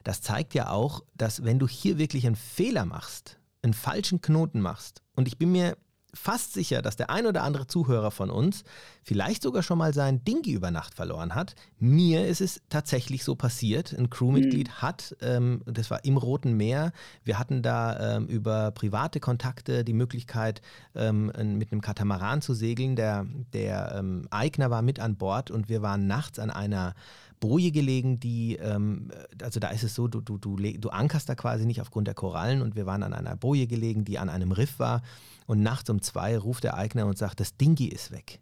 [0.04, 4.62] das zeigt ja auch, dass wenn du hier wirklich einen Fehler machst, einen falschen Knoten
[4.62, 5.78] machst, und ich bin mir
[6.14, 8.64] fast sicher, dass der ein oder andere Zuhörer von uns
[9.04, 11.56] vielleicht sogar schon mal sein Dingi über Nacht verloren hat.
[11.80, 13.94] Mir ist es tatsächlich so passiert.
[13.94, 14.82] Ein Crewmitglied mhm.
[14.82, 16.92] hat, ähm, das war im Roten Meer,
[17.24, 20.62] wir hatten da ähm, über private Kontakte die Möglichkeit,
[20.96, 22.96] ähm, mit einem Katamaran zu segeln.
[22.96, 26.96] Der, der ähm, Eigner war mit an Bord und wir waren nachts an einer
[27.40, 31.36] Boje gelegen, die, ähm, also da ist es so, du, du, du, du ankerst da
[31.36, 34.52] quasi nicht aufgrund der Korallen und wir waren an einer Boje gelegen, die an einem
[34.52, 35.02] Riff war
[35.46, 38.42] und nachts um zwei ruft der Eigner und sagt, das Dingi ist weg.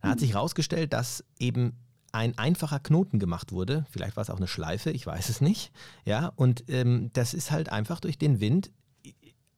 [0.00, 0.20] Dann hat mhm.
[0.20, 1.76] sich herausgestellt, dass eben
[2.12, 3.86] ein einfacher Knoten gemacht wurde.
[3.90, 5.72] Vielleicht war es auch eine Schleife, ich weiß es nicht.
[6.04, 8.70] Ja, und ähm, das ist halt einfach durch den Wind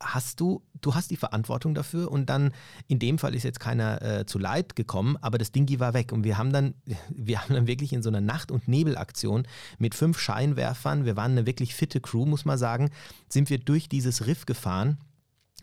[0.03, 2.53] hast du, du hast die Verantwortung dafür und dann,
[2.89, 6.13] in dem Fall ist jetzt keiner äh, zu Leid gekommen, aber das Dingi war weg.
[6.13, 6.75] Und wir haben dann,
[7.11, 9.47] wir haben dann wirklich in so einer Nacht- und Nebelaktion
[9.79, 12.91] mit fünf Scheinwerfern, wir waren eine wirklich fitte Crew, muss man sagen,
[13.29, 14.99] sind wir durch dieses Riff gefahren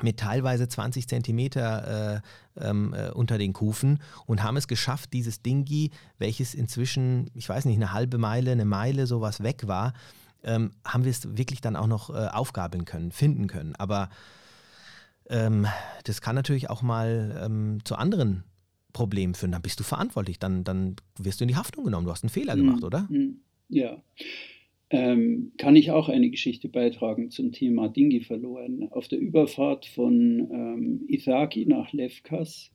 [0.02, 2.22] mit teilweise 20 Zentimeter
[2.58, 7.50] äh, ähm, äh, unter den Kufen und haben es geschafft, dieses Dingi, welches inzwischen, ich
[7.50, 9.94] weiß nicht, eine halbe Meile, eine Meile sowas weg war,
[10.44, 13.76] ähm, haben wir es wirklich dann auch noch äh, aufgabeln können, finden können.
[13.76, 14.10] Aber
[15.30, 15.68] ähm,
[16.04, 18.44] das kann natürlich auch mal ähm, zu anderen
[18.94, 19.52] Problemen führen.
[19.52, 22.06] Dann bist du verantwortlich, dann, dann wirst du in die Haftung genommen.
[22.06, 22.86] Du hast einen Fehler gemacht, mhm.
[22.86, 23.08] oder?
[23.10, 23.42] Mhm.
[23.70, 24.02] Ja.
[24.90, 28.88] ähm, kann ich auch eine Geschichte beitragen zum Thema Dingi verloren.
[28.92, 32.72] Auf der Überfahrt von ähm, Ithaki nach Lefkas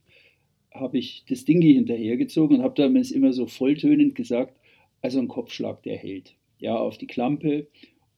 [0.71, 4.57] habe ich das Dingi hinterhergezogen und habe damals immer so volltönend gesagt,
[5.01, 6.35] also ein Kopfschlag, der hält.
[6.59, 7.67] Ja, auf die Klampe.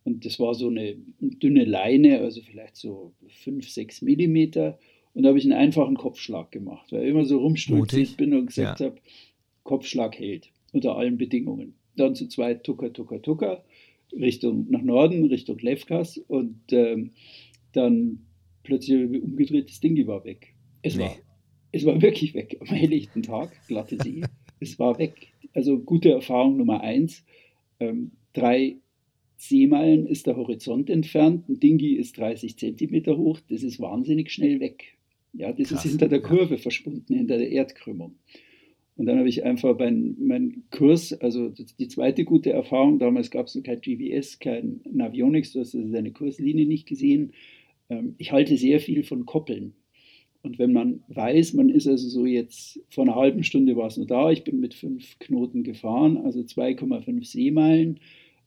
[0.03, 4.79] Und das war so eine dünne Leine, also vielleicht so 5, 6 Millimeter.
[5.13, 8.47] Und da habe ich einen einfachen Kopfschlag gemacht, weil ich immer so rumstolziert bin und
[8.47, 8.85] gesagt ja.
[8.87, 8.97] habe,
[9.63, 11.75] Kopfschlag hält unter allen Bedingungen.
[11.95, 13.63] Dann zu zweit Tucker, Tucker, Tucker
[14.13, 17.11] Richtung nach Norden, Richtung Lefkas und ähm,
[17.73, 18.19] dann
[18.63, 20.53] plötzlich umgedreht, das Ding war weg.
[20.81, 21.03] Es, nee.
[21.03, 21.15] war,
[21.71, 22.57] es war wirklich weg.
[22.61, 24.21] Am helllichten Tag, glatte See,
[24.59, 25.33] es war weg.
[25.53, 27.25] Also gute Erfahrung Nummer eins.
[27.79, 28.77] Ähm, drei
[29.37, 34.59] Seemeilen ist der Horizont entfernt, ein Dingi ist 30 Zentimeter hoch, das ist wahnsinnig schnell
[34.59, 34.97] weg.
[35.33, 38.15] Ja, das Krass, ist hinter der Kurve verschwunden, hinter der Erdkrümmung.
[38.95, 43.45] Und dann habe ich einfach meinen mein Kurs, also die zweite gute Erfahrung, damals gab
[43.45, 47.33] es noch kein GVS, kein Navionics, du hast also deine Kurslinie nicht gesehen.
[47.89, 49.73] Ähm, ich halte sehr viel von Koppeln.
[50.41, 53.97] Und wenn man weiß, man ist also so jetzt, vor einer halben Stunde war es
[53.97, 57.99] nur da, ich bin mit fünf Knoten gefahren, also 2,5 Seemeilen.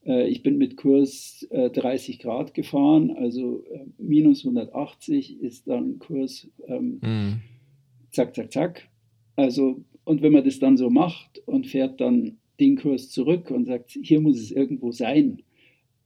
[0.05, 5.99] Äh, ich bin mit Kurs 30 äh, Grad gefahren, also äh, minus 180 ist dann
[5.99, 7.41] Kurs ähm, mhm.
[8.11, 8.89] zack, zack, zack.
[9.37, 13.67] Also und wenn man das dann so macht und fährt dann den Kurs zurück und
[13.67, 15.43] sagt, hier muss es irgendwo sein,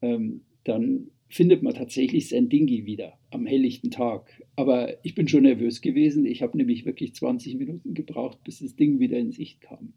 [0.03, 4.43] ähm, dann findet man tatsächlich sein Dingi wieder am helllichten Tag.
[4.57, 6.27] Aber ich bin schon nervös gewesen.
[6.27, 9.95] Ich habe nämlich wirklich 20 Minuten gebraucht, bis das Ding wieder in Sicht kam.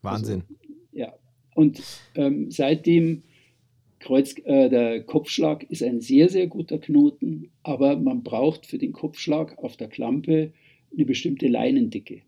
[0.00, 0.42] Wahnsinn.
[0.48, 1.14] Also, ja.
[1.54, 1.82] Und
[2.14, 3.24] ähm, seitdem
[4.00, 8.92] Kreuz, äh, der Kopfschlag ist ein sehr, sehr guter Knoten, aber man braucht für den
[8.92, 10.52] Kopfschlag auf der Klampe
[10.92, 12.22] eine bestimmte Leinendicke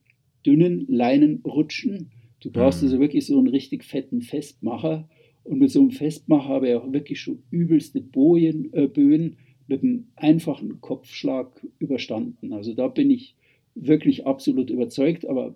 [0.45, 2.11] dünnen Leinen rutschen.
[2.41, 2.89] Du brauchst mhm.
[2.89, 5.09] also wirklich so einen richtig fetten Festmacher.
[5.45, 9.83] Und mit so einem Festmacher habe ich auch wirklich schon übelste Bojen, äh, Böen mit
[9.83, 12.53] einem einfachen Kopfschlag überstanden.
[12.53, 13.35] Also da bin ich
[13.75, 15.27] wirklich absolut überzeugt.
[15.27, 15.55] Aber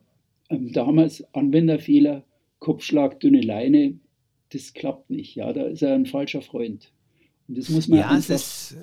[0.48, 2.24] ähm, damals Anwenderfehler,
[2.58, 3.98] Kopfschlag, dünne Leine,
[4.50, 5.34] das klappt nicht.
[5.34, 6.92] Ja, da ist er ein falscher Freund.
[7.48, 8.76] Und das muss man ja, einfach es ist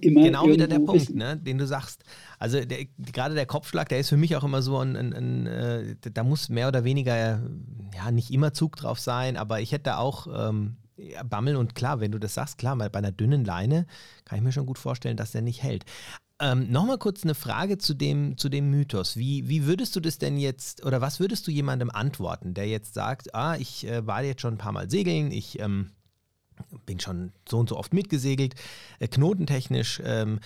[0.00, 2.04] immer genau wieder der Punkt, ne, den du sagst.
[2.38, 5.46] Also der, gerade der Kopfschlag, der ist für mich auch immer so ein, ein, ein
[5.46, 7.40] äh, da muss mehr oder weniger,
[7.94, 12.00] ja, nicht immer Zug drauf sein, aber ich hätte auch ähm, ja, Bammeln und klar,
[12.00, 13.86] wenn du das sagst, klar, bei einer dünnen Leine
[14.24, 15.84] kann ich mir schon gut vorstellen, dass der nicht hält.
[16.40, 19.16] Ähm, Nochmal kurz eine Frage zu dem, zu dem Mythos.
[19.16, 22.94] Wie, wie würdest du das denn jetzt, oder was würdest du jemandem antworten, der jetzt
[22.94, 25.90] sagt, ah, ich äh, war jetzt schon ein paar Mal segeln, ich ähm,
[26.86, 28.54] bin schon so und so oft mitgesegelt.
[28.98, 30.40] Äh, knotentechnisch ähm,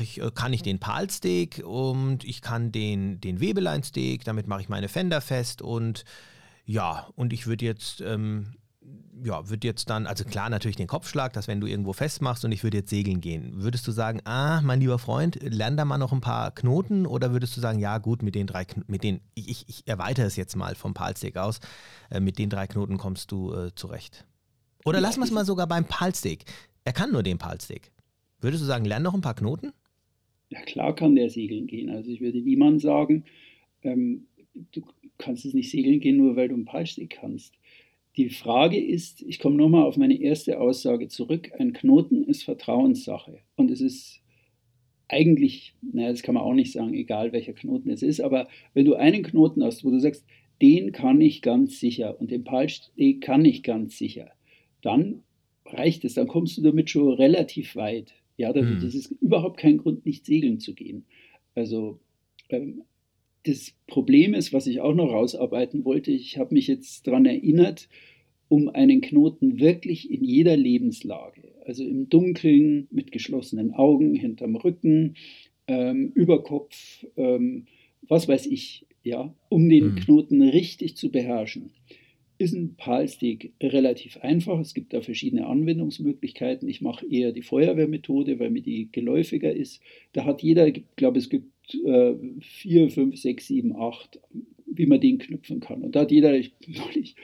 [0.00, 4.68] ich, äh, kann ich den Palsteak und ich kann den, den Webeleinsteak, damit mache ich
[4.68, 6.04] meine Fender fest und
[6.64, 8.54] ja, und ich würde jetzt, ähm,
[9.24, 12.52] ja, würde jetzt dann, also klar natürlich den Kopfschlag, dass wenn du irgendwo festmachst und
[12.52, 15.98] ich würde jetzt segeln gehen, würdest du sagen, ah, mein lieber Freund, lern da mal
[15.98, 19.20] noch ein paar Knoten oder würdest du sagen, ja gut, mit den drei, mit den,
[19.34, 21.60] ich, ich erweitere es jetzt mal vom Palsteak aus,
[22.10, 24.26] äh, mit den drei Knoten kommst du äh, zurecht?
[24.84, 26.44] Oder ja, lassen wir es mal sogar beim Palsteak.
[26.84, 27.92] Er kann nur den Palsteak.
[28.40, 29.72] Würdest du sagen, lern noch ein paar Knoten?
[30.48, 31.90] Ja, klar kann der segeln gehen.
[31.90, 33.24] Also ich würde niemand sagen,
[33.82, 34.26] ähm,
[34.72, 34.82] du
[35.18, 37.54] kannst es nicht segeln gehen, nur weil du einen Palsteak kannst.
[38.16, 43.38] Die Frage ist, ich komme nochmal auf meine erste Aussage zurück, ein Knoten ist Vertrauenssache.
[43.56, 44.20] Und es ist
[45.08, 48.84] eigentlich, naja, das kann man auch nicht sagen, egal welcher Knoten es ist, aber wenn
[48.84, 50.24] du einen Knoten hast, wo du sagst,
[50.62, 54.30] den kann ich ganz sicher und den Palsteak kann ich ganz sicher,
[54.82, 55.22] dann
[55.66, 58.12] reicht es, dann kommst du damit schon relativ weit.
[58.36, 58.80] Ja, das, mhm.
[58.82, 61.04] das ist überhaupt kein Grund, nicht segeln zu gehen.
[61.54, 62.00] Also
[62.48, 62.82] ähm,
[63.44, 67.88] das Problem ist, was ich auch noch rausarbeiten wollte, ich habe mich jetzt daran erinnert,
[68.48, 75.14] um einen Knoten wirklich in jeder Lebenslage, also im Dunkeln, mit geschlossenen Augen, hinterm Rücken,
[75.68, 77.66] ähm, über Kopf, ähm,
[78.08, 79.96] was weiß ich, ja, um den mhm.
[79.96, 81.70] Knoten richtig zu beherrschen
[82.40, 84.58] ist ein Palstick relativ einfach.
[84.60, 86.68] Es gibt da verschiedene Anwendungsmöglichkeiten.
[86.68, 89.82] Ich mache eher die Feuerwehrmethode, weil mir die geläufiger ist.
[90.14, 94.18] Da hat jeder, ich glaube, es gibt äh, vier, fünf, sechs, sieben, acht,
[94.66, 95.82] wie man den knüpfen kann.
[95.82, 97.14] Und da hat jeder, ich neulich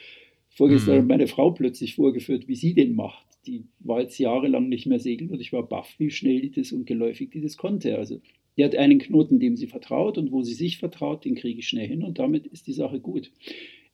[0.50, 1.06] vorgestern mhm.
[1.06, 3.24] meine Frau plötzlich vorgeführt, wie sie den macht.
[3.46, 6.72] Die war jetzt jahrelang nicht mehr segeln und ich war baff, wie schnell die das
[6.72, 7.96] und geläufig die das konnte.
[7.96, 8.20] Also
[8.58, 11.68] die hat einen Knoten, dem sie vertraut und wo sie sich vertraut, den kriege ich
[11.68, 13.30] schnell hin und damit ist die Sache gut.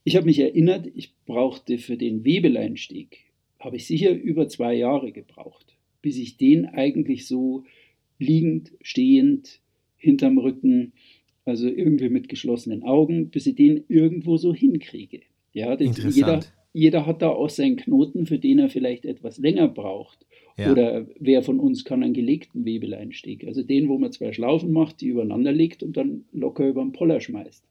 [0.05, 3.19] Ich habe mich erinnert, ich brauchte für den Webeleinstieg,
[3.61, 7.65] habe ich sicher über zwei Jahre gebraucht, bis ich den eigentlich so
[8.19, 9.61] liegend, stehend,
[9.97, 10.93] hinterm Rücken,
[11.45, 15.21] also irgendwie mit geschlossenen Augen, bis ich den irgendwo so hinkriege.
[15.53, 16.41] Ja, jeder,
[16.73, 20.27] jeder hat da auch seinen Knoten, für den er vielleicht etwas länger braucht.
[20.57, 20.71] Ja.
[20.71, 23.47] Oder wer von uns kann einen gelegten Webeleinstieg?
[23.47, 26.93] Also den, wo man zwei Schlaufen macht, die übereinander legt und dann locker über den
[26.93, 27.65] Poller schmeißt.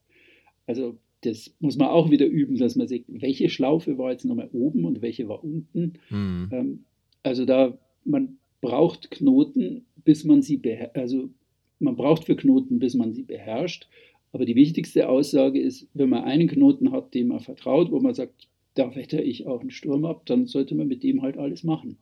[0.66, 4.50] Also das muss man auch wieder üben, dass man sieht, welche Schlaufe war jetzt nochmal
[4.52, 5.94] oben und welche war unten.
[6.10, 6.48] Mhm.
[6.52, 6.84] Ähm,
[7.22, 10.96] also da, man braucht Knoten, bis man sie beherrscht.
[10.96, 11.30] Also
[11.78, 13.88] man braucht für Knoten, bis man sie beherrscht.
[14.32, 18.14] Aber die wichtigste Aussage ist, wenn man einen Knoten hat, dem man vertraut, wo man
[18.14, 21.62] sagt, da wetter ich auch einen Sturm ab, dann sollte man mit dem halt alles
[21.62, 21.98] machen.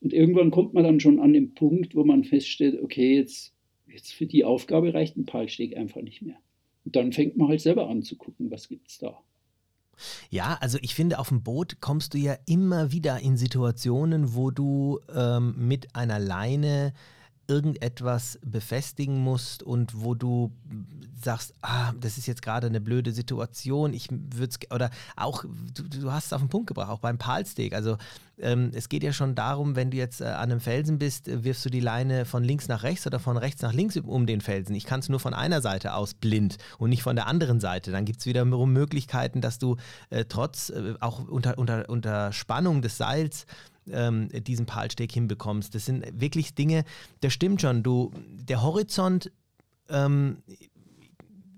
[0.00, 3.54] Und irgendwann kommt man dann schon an den Punkt, wo man feststellt, okay, jetzt,
[3.86, 6.36] jetzt für die Aufgabe reicht ein Palsteg einfach nicht mehr.
[6.92, 9.18] Dann fängt man halt selber an zu gucken, was gibt es da.
[10.30, 14.50] Ja, also ich finde, auf dem Boot kommst du ja immer wieder in Situationen, wo
[14.50, 16.94] du ähm, mit einer Leine
[17.50, 20.52] irgendetwas befestigen musst und wo du
[21.22, 25.82] sagst, ah, das ist jetzt gerade eine blöde Situation, ich würde es, oder auch, du,
[25.82, 27.74] du, hast es auf den Punkt gebracht, auch beim Palsteak.
[27.74, 27.98] Also
[28.38, 31.44] ähm, es geht ja schon darum, wenn du jetzt äh, an einem Felsen bist, äh,
[31.44, 34.40] wirfst du die Leine von links nach rechts oder von rechts nach links um den
[34.40, 34.74] Felsen.
[34.74, 37.90] Ich kann es nur von einer Seite aus blind und nicht von der anderen Seite.
[37.90, 39.76] Dann gibt es wiederum Möglichkeiten, dass du
[40.08, 43.46] äh, trotz, äh, auch unter, unter, unter Spannung des Seils,
[43.90, 45.74] ähm, diesen Palsteg hinbekommst.
[45.74, 46.84] Das sind wirklich Dinge,
[47.20, 47.82] das stimmt schon.
[47.82, 49.30] Du, der Horizont
[49.88, 50.42] ähm,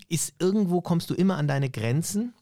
[0.08, 2.34] ist irgendwo, kommst du immer an deine Grenzen.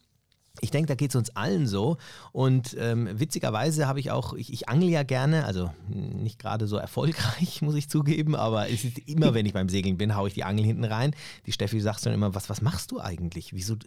[0.59, 1.97] Ich denke, da geht es uns allen so.
[2.33, 6.75] Und ähm, witzigerweise habe ich auch, ich, ich angle ja gerne, also nicht gerade so
[6.75, 10.33] erfolgreich, muss ich zugeben, aber es ist immer, wenn ich beim Segeln bin, haue ich
[10.33, 11.15] die Angel hinten rein.
[11.45, 13.53] Die Steffi sagt dann immer, was, was machst du eigentlich?
[13.53, 13.77] Wieso?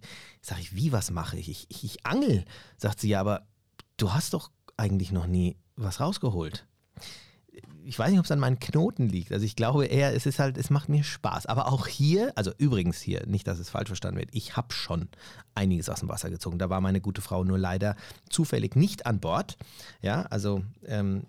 [0.40, 1.50] Sag ich, wie, was mache ich?
[1.50, 2.46] Ich, ich, ich angel.
[2.78, 3.46] Sagt sie, ja, aber
[3.98, 6.67] du hast doch eigentlich noch nie was rausgeholt.
[7.87, 9.31] Ich weiß nicht, ob es an meinen Knoten liegt.
[9.31, 11.45] Also ich glaube eher, es ist halt, es macht mir Spaß.
[11.47, 15.09] Aber auch hier, also übrigens hier, nicht, dass es falsch verstanden wird, ich habe schon
[15.55, 16.59] einiges aus dem Wasser gezogen.
[16.59, 17.95] Da war meine gute Frau nur leider
[18.31, 19.59] zufällig nicht an Bord.
[20.01, 21.25] Ja, also ähm,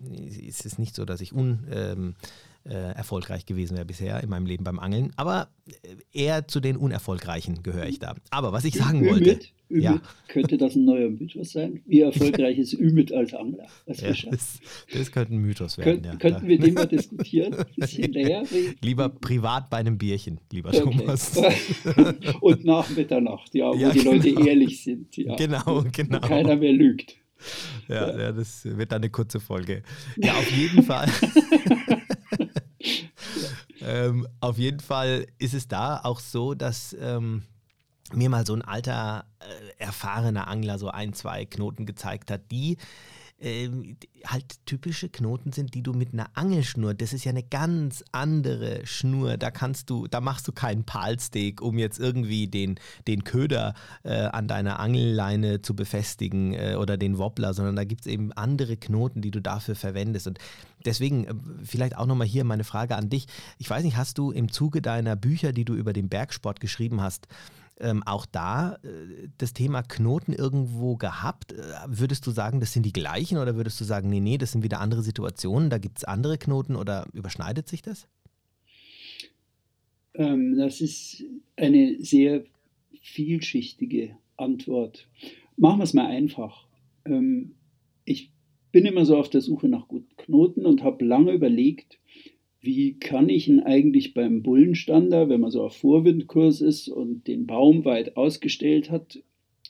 [0.48, 1.66] es ist nicht so, dass ich un...
[1.70, 2.26] Ähm, äh,
[2.72, 5.12] erfolgreich gewesen wäre bisher in meinem Leben beim Angeln.
[5.16, 5.48] Aber
[5.82, 8.14] äh, eher zu den Unerfolgreichen gehöre ich da.
[8.30, 9.30] Aber was ich sagen Ümit, wollte.
[9.30, 10.00] Ümit, ja.
[10.28, 11.82] Könnte das ein neuer Mythos sein?
[11.86, 13.66] Wie erfolgreich ist Ümit als Angler?
[13.86, 14.60] Ja, das,
[14.92, 16.02] das, könnte ein Mythos werden.
[16.02, 16.16] Könnt, ja.
[16.16, 17.56] Könnten wir den mal diskutieren?
[17.80, 18.44] Hinterher?
[18.80, 20.80] Lieber privat bei einem Bierchen, lieber okay.
[20.80, 21.36] Thomas.
[22.40, 24.12] Und nach Mitternacht, ja, wo die genau.
[24.12, 25.16] Leute ehrlich sind.
[25.16, 25.34] Ja.
[25.36, 26.22] Genau, genau.
[26.22, 27.16] Wo keiner mehr lügt.
[27.88, 29.82] Ja, ja, das wird dann eine kurze Folge.
[30.16, 31.08] Ja, auf jeden Fall.
[33.86, 37.44] Ähm, auf jeden Fall ist es da auch so, dass ähm,
[38.12, 42.78] mir mal so ein alter, äh, erfahrener Angler so ein, zwei Knoten gezeigt hat, die
[43.38, 48.02] ähm, halt typische Knoten sind, die du mit einer Angelschnur, das ist ja eine ganz
[48.12, 53.24] andere Schnur, da kannst du, da machst du keinen Palsteak, um jetzt irgendwie den, den
[53.24, 58.06] Köder äh, an deiner Angelleine zu befestigen äh, oder den Wobbler, sondern da gibt es
[58.06, 60.38] eben andere Knoten, die du dafür verwendest und
[60.84, 63.26] deswegen äh, vielleicht auch nochmal hier meine Frage an dich.
[63.58, 67.02] Ich weiß nicht, hast du im Zuge deiner Bücher, die du über den Bergsport geschrieben
[67.02, 67.28] hast,
[67.80, 71.52] ähm, auch da äh, das Thema Knoten irgendwo gehabt?
[71.52, 74.52] Äh, würdest du sagen, das sind die gleichen oder würdest du sagen, nee, nee, das
[74.52, 78.08] sind wieder andere Situationen, da gibt es andere Knoten oder überschneidet sich das?
[80.14, 81.24] Ähm, das ist
[81.56, 82.44] eine sehr
[83.02, 85.06] vielschichtige Antwort.
[85.56, 86.66] Machen wir es mal einfach.
[87.04, 87.54] Ähm,
[88.04, 88.30] ich
[88.72, 91.98] bin immer so auf der Suche nach guten Knoten und habe lange überlegt,
[92.66, 97.46] wie kann ich ihn eigentlich beim Bullenstander, wenn man so auf Vorwindkurs ist und den
[97.46, 99.22] Baum weit ausgestellt hat,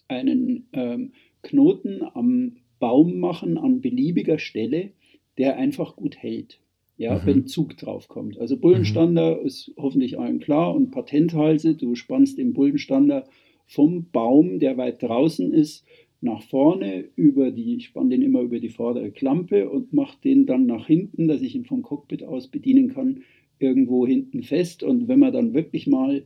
[0.08, 4.90] einen ähm, Knoten am Baum machen an beliebiger Stelle,
[5.38, 6.58] der einfach gut hält.
[6.98, 7.26] Ja, mhm.
[7.26, 8.38] wenn Zug drauf kommt.
[8.38, 9.46] Also Bullenstander mhm.
[9.46, 13.26] ist hoffentlich allen klar und Patenthalse, du spannst den Bullenstander
[13.66, 15.84] vom Baum, der weit draußen ist,
[16.20, 20.46] nach vorne über die, ich spanne den immer über die vordere Klampe und mache den
[20.46, 23.22] dann nach hinten, dass ich ihn vom Cockpit aus bedienen kann,
[23.58, 24.82] irgendwo hinten fest.
[24.82, 26.24] Und wenn man dann wirklich mal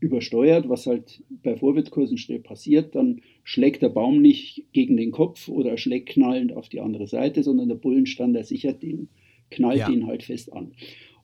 [0.00, 5.48] übersteuert, was halt bei Vorwärtskursen schnell passiert, dann schlägt der Baum nicht gegen den Kopf
[5.48, 9.08] oder schlägt knallend auf die andere Seite, sondern der Bullenstand, der sichert den,
[9.50, 9.90] knallt ja.
[9.90, 10.72] den halt fest an.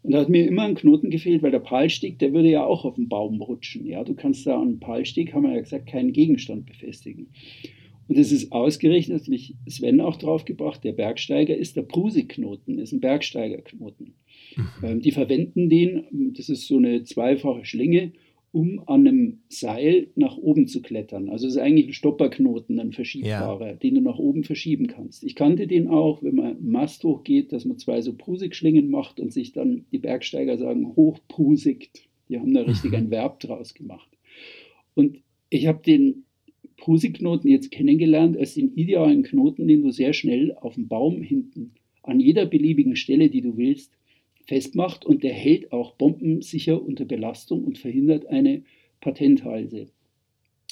[0.02, 2.84] Und da hat mir immer ein Knoten gefehlt, weil der Palstieg, der würde ja auch
[2.84, 3.86] auf den Baum rutschen.
[3.86, 7.28] Ja, du kannst da an einem Palstieg, haben wir ja gesagt, keinen Gegenstand befestigen.
[8.08, 12.92] Und es ist ausgerechnet, hat mich Sven auch draufgebracht, der Bergsteiger ist der Prusiknoten, ist
[12.92, 14.14] ein Bergsteigerknoten.
[14.56, 14.66] Mhm.
[14.82, 18.12] Ähm, die verwenden den, das ist so eine zweifache Schlinge,
[18.52, 21.28] um an einem Seil nach oben zu klettern.
[21.28, 23.74] Also es ist eigentlich ein Stopperknoten, ein verschiebbarer, ja.
[23.74, 25.24] den du nach oben verschieben kannst.
[25.24, 29.32] Ich kannte den auch, wenn man Mast hochgeht, dass man zwei so Prusik-Schlingen macht und
[29.32, 32.08] sich dann die Bergsteiger sagen, hochprusigt.
[32.28, 32.96] Die haben da richtig mhm.
[32.96, 34.08] ein Verb draus gemacht.
[34.94, 35.18] Und
[35.50, 36.24] ich habe den
[36.76, 41.72] Prusiknoten jetzt kennengelernt als den idealen Knoten, den du sehr schnell auf dem Baum hinten
[42.02, 43.92] an jeder beliebigen Stelle, die du willst,
[44.46, 48.62] festmacht und der hält auch bombensicher unter Belastung und verhindert eine
[49.00, 49.86] Patenthalse.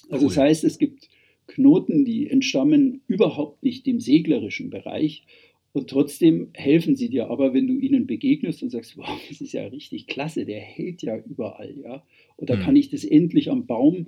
[0.09, 0.35] Also cool.
[0.35, 1.09] das heißt, es gibt
[1.47, 5.25] Knoten, die entstammen überhaupt nicht dem seglerischen Bereich
[5.73, 7.29] und trotzdem helfen sie dir.
[7.29, 11.03] Aber wenn du ihnen begegnest und sagst, wow, das ist ja richtig klasse, der hält
[11.03, 12.05] ja überall, ja,
[12.39, 12.61] da mhm.
[12.61, 14.07] kann ich das endlich am Baum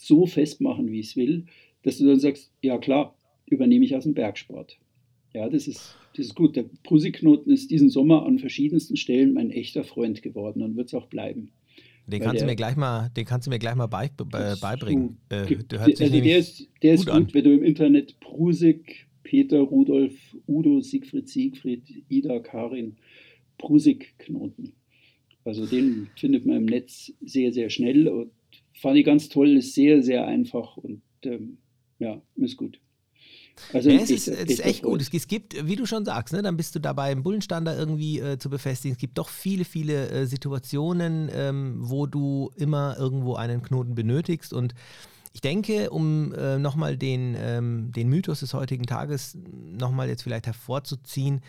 [0.00, 1.44] so festmachen, wie ich es will,
[1.82, 4.78] dass du dann sagst, ja klar, übernehme ich aus dem Bergsport.
[5.34, 6.56] Ja, das ist, das ist gut.
[6.56, 10.94] Der Pusiknoten ist diesen Sommer an verschiedensten Stellen mein echter Freund geworden und wird es
[10.94, 11.52] auch bleiben.
[12.06, 14.54] Den kannst, der, du mir gleich mal, den kannst du mir gleich mal bei, bei,
[14.56, 15.18] beibringen.
[15.28, 19.60] Äh, der, also der ist, der ist gut, gut wenn du im Internet Prusik, Peter,
[19.60, 20.14] Rudolf,
[20.48, 22.96] Udo, Siegfried, Siegfried, Ida, Karin,
[23.58, 24.72] Prusik-Knoten.
[25.44, 28.32] Also den findet man im Netz sehr, sehr schnell und
[28.80, 31.58] fand ich ganz toll, ist sehr, sehr einfach und ähm,
[31.98, 32.80] ja, ist gut.
[33.74, 35.02] Also ja, es ist, es ist echt gut.
[35.02, 38.38] Es, gibt, wie du schon sagst, ne, dann bist du dabei, einen Bullenstander irgendwie äh,
[38.38, 38.94] zu befestigen.
[38.94, 44.54] Es gibt doch viele, viele äh, Situationen, ähm, wo du immer irgendwo einen Knoten benötigst.
[44.54, 44.74] Und
[45.32, 50.46] ich denke, um äh, nochmal den, ähm, den Mythos des heutigen Tages nochmal jetzt vielleicht
[50.46, 51.42] hervorzuziehen,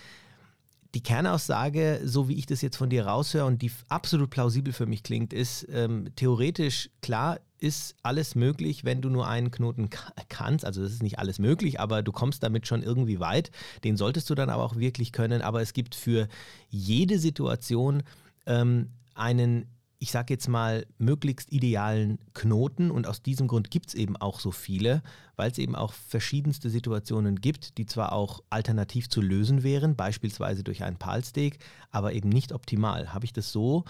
[0.94, 4.86] die Kernaussage, so wie ich das jetzt von dir raushöre und die absolut plausibel für
[4.86, 9.90] mich klingt, ist ähm, theoretisch klar, ist alles möglich, wenn du nur einen Knoten
[10.30, 10.66] kannst.
[10.66, 13.52] Also das ist nicht alles möglich, aber du kommst damit schon irgendwie weit.
[13.84, 15.42] Den solltest du dann aber auch wirklich können.
[15.42, 16.28] Aber es gibt für
[16.70, 18.04] jede Situation
[18.48, 19.68] ähm, einen
[20.02, 22.90] ich sage jetzt mal, möglichst idealen Knoten.
[22.90, 25.04] Und aus diesem Grund gibt es eben auch so viele,
[25.36, 30.64] weil es eben auch verschiedenste Situationen gibt, die zwar auch alternativ zu lösen wären, beispielsweise
[30.64, 31.60] durch einen Palsteak,
[31.92, 33.14] aber eben nicht optimal.
[33.14, 33.84] Habe ich das so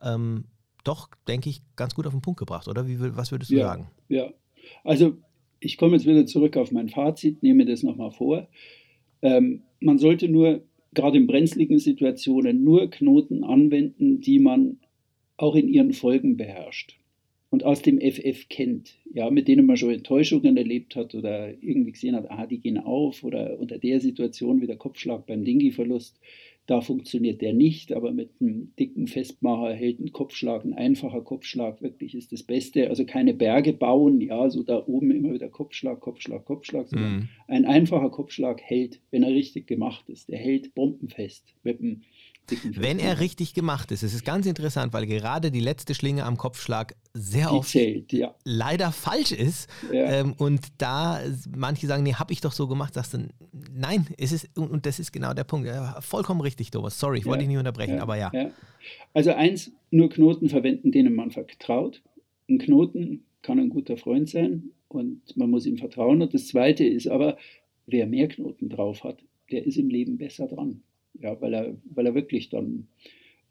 [0.00, 0.44] ähm,
[0.84, 2.86] doch, denke ich, ganz gut auf den Punkt gebracht, oder?
[2.86, 3.88] Wie, was würdest du ja, sagen?
[4.08, 4.32] Ja,
[4.84, 5.16] also
[5.58, 8.46] ich komme jetzt wieder zurück auf mein Fazit, nehme das nochmal vor.
[9.22, 10.62] Ähm, man sollte nur,
[10.94, 14.78] gerade in brenzligen Situationen, nur Knoten anwenden, die man
[15.38, 16.98] auch in ihren Folgen beherrscht
[17.50, 21.92] und aus dem FF kennt, ja, mit denen man schon Enttäuschungen erlebt hat oder irgendwie
[21.92, 26.20] gesehen hat, ah, die gehen auf oder unter der Situation wie der Kopfschlag beim Dingi-Verlust,
[26.68, 31.80] da funktioniert der nicht, aber mit einem dicken Festmacher hält ein Kopfschlag, ein einfacher Kopfschlag
[31.80, 32.90] wirklich ist das Beste.
[32.90, 37.28] Also keine Berge bauen, ja, so da oben immer wieder Kopfschlag, Kopfschlag, Kopfschlag, sondern mm.
[37.46, 40.28] ein einfacher Kopfschlag hält, wenn er richtig gemacht ist.
[40.28, 42.02] Der hält bombenfest mit einem
[42.74, 46.36] wenn er richtig gemacht ist, es ist ganz interessant, weil gerade die letzte Schlinge am
[46.36, 48.34] Kopfschlag sehr oft zählt, ja.
[48.44, 49.68] leider falsch ist.
[49.92, 50.20] Ja.
[50.20, 51.20] Ähm, und da
[51.56, 53.28] manche sagen, nee, habe ich doch so gemacht, sagst du,
[53.74, 55.66] nein, es ist, und das ist genau der Punkt.
[55.66, 56.98] Ja, vollkommen richtig, Thomas.
[56.98, 58.30] Sorry, ich wollte dich nicht unterbrechen, aber ja.
[59.12, 62.02] Also eins, nur Knoten verwenden, denen man vertraut.
[62.48, 66.22] Ein Knoten kann ein guter Freund sein und man muss ihm vertrauen.
[66.22, 67.36] Und das zweite ist aber,
[67.86, 69.18] wer mehr Knoten drauf hat,
[69.50, 70.82] der ist im Leben besser dran
[71.20, 72.88] ja, weil er, weil er wirklich dann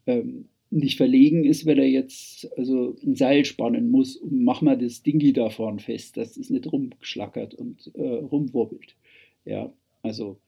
[0.06, 4.76] ähm, nicht verlegen ist, weil er jetzt also ein Seil spannen muss und mach mal
[4.76, 8.96] das Dingi da vorne fest, dass es nicht rumschlackert und äh, rumwobbelt.
[9.44, 10.38] Ja, also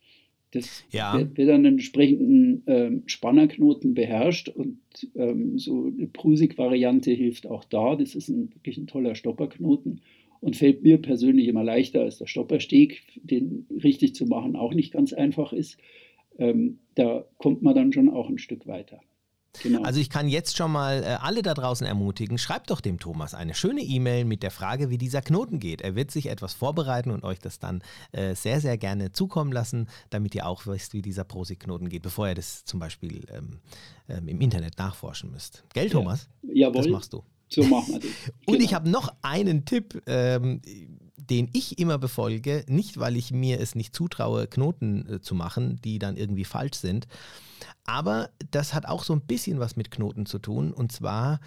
[0.52, 1.14] das, ja.
[1.16, 4.80] Wer, wer, dann einen entsprechenden ähm, Spannerknoten beherrscht und
[5.14, 7.94] ähm, so eine Prusik-Variante hilft auch da.
[7.94, 10.00] Das ist ein, wirklich ein toller Stopperknoten
[10.40, 14.92] und fällt mir persönlich immer leichter als der Stoppersteg, den richtig zu machen auch nicht
[14.92, 15.78] ganz einfach ist
[16.40, 19.00] ähm, da kommt man dann schon auch ein Stück weiter.
[19.62, 19.82] Genau.
[19.82, 23.34] Also ich kann jetzt schon mal äh, alle da draußen ermutigen, schreibt doch dem Thomas
[23.34, 25.80] eine schöne E-Mail mit der Frage, wie dieser Knoten geht.
[25.80, 27.82] Er wird sich etwas vorbereiten und euch das dann
[28.12, 32.28] äh, sehr, sehr gerne zukommen lassen, damit ihr auch wisst, wie dieser Prosig-Knoten geht, bevor
[32.28, 33.58] ihr das zum Beispiel ähm,
[34.08, 35.64] ähm, im Internet nachforschen müsst.
[35.74, 36.28] Gell, Thomas?
[36.42, 36.68] Ja.
[36.68, 36.82] Jawohl.
[36.82, 37.24] Das machst du.
[37.48, 38.10] So machen wir das.
[38.46, 38.64] und genau.
[38.64, 40.00] ich habe noch einen Tipp.
[40.06, 40.62] Ähm,
[41.28, 45.80] den ich immer befolge, nicht weil ich mir es nicht zutraue, Knoten äh, zu machen,
[45.82, 47.06] die dann irgendwie falsch sind,
[47.84, 50.72] aber das hat auch so ein bisschen was mit Knoten zu tun.
[50.72, 51.40] Und zwar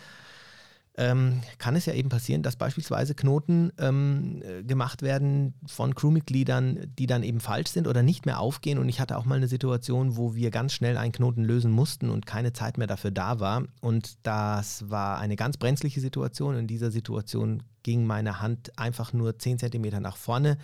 [0.96, 6.92] ähm, kann es ja eben passieren, dass beispielsweise Knoten ähm, äh, gemacht werden von Crewmitgliedern,
[7.00, 8.78] die dann eben falsch sind oder nicht mehr aufgehen.
[8.78, 12.10] Und ich hatte auch mal eine Situation, wo wir ganz schnell einen Knoten lösen mussten
[12.10, 13.64] und keine Zeit mehr dafür da war.
[13.82, 16.56] Und das war eine ganz brenzliche Situation.
[16.56, 20.58] In dieser Situation ging meine Hand einfach nur 10 cm nach vorne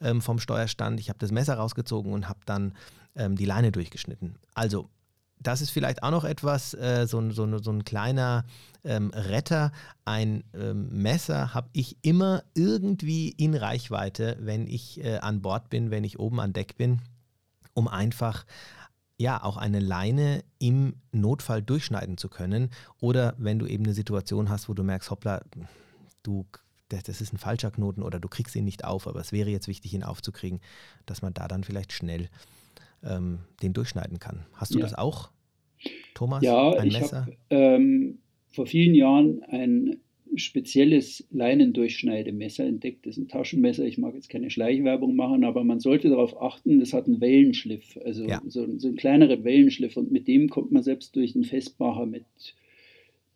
[0.00, 1.00] ähm, vom Steuerstand.
[1.00, 2.72] Ich habe das Messer rausgezogen und habe dann
[3.14, 4.36] ähm, die Leine durchgeschnitten.
[4.54, 4.88] Also
[5.38, 8.44] das ist vielleicht auch noch etwas, äh, so, so, so, ein kleiner
[8.84, 9.72] ähm, Retter.
[10.04, 15.90] Ein ähm, Messer habe ich immer irgendwie in Reichweite, wenn ich äh, an Bord bin,
[15.90, 17.00] wenn ich oben an Deck bin,
[17.74, 18.44] um einfach
[19.18, 22.70] ja auch eine Leine im Notfall durchschneiden zu können.
[23.00, 25.42] Oder wenn du eben eine Situation hast, wo du merkst, hoppla,
[26.22, 26.46] du
[26.88, 29.66] das ist ein falscher Knoten oder du kriegst ihn nicht auf, aber es wäre jetzt
[29.66, 30.60] wichtig, ihn aufzukriegen,
[31.04, 32.28] dass man da dann vielleicht schnell
[33.08, 34.46] ähm, den durchschneiden kann.
[34.54, 34.84] Hast du ja.
[34.84, 35.30] das auch,
[36.14, 36.42] Thomas?
[36.42, 39.96] Ja, ein ich habe ähm, vor vielen Jahren ein
[40.34, 43.06] spezielles Leinendurchschneidemesser entdeckt.
[43.06, 43.84] Das ist ein Taschenmesser.
[43.84, 47.98] Ich mag jetzt keine Schleichwerbung machen, aber man sollte darauf achten, das hat einen Wellenschliff,
[48.04, 48.42] also ja.
[48.46, 49.96] so, so einen kleineren Wellenschliff.
[49.96, 52.24] Und mit dem kommt man selbst durch den Festmacher mit,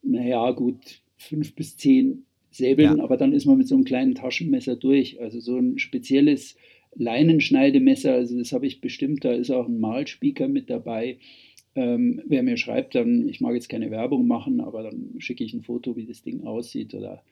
[0.03, 3.05] naja, gut fünf bis zehn Säbeln, ja.
[3.05, 5.21] aber dann ist man mit so einem kleinen Taschenmesser durch.
[5.21, 6.57] Also so ein spezielles
[6.95, 11.19] Leinenschneidemesser, also das habe ich bestimmt, da ist auch ein Malspeaker mit dabei.
[11.77, 15.55] Ähm, wer mir schreibt, dann, ich mag jetzt keine Werbung machen, aber dann schicke ich
[15.55, 17.23] ein Foto, wie das Ding aussieht oder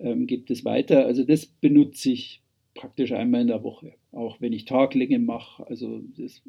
[0.00, 1.04] ähm, gibt es weiter.
[1.04, 2.42] Also das benutze ich
[2.74, 5.66] praktisch einmal in der Woche, auch wenn ich Taglänge mache.
[5.66, 6.42] Also das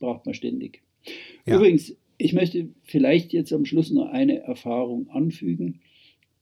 [0.00, 0.82] braucht man ständig.
[1.46, 1.56] Ja.
[1.56, 5.80] Übrigens, ich möchte vielleicht jetzt am Schluss noch eine Erfahrung anfügen.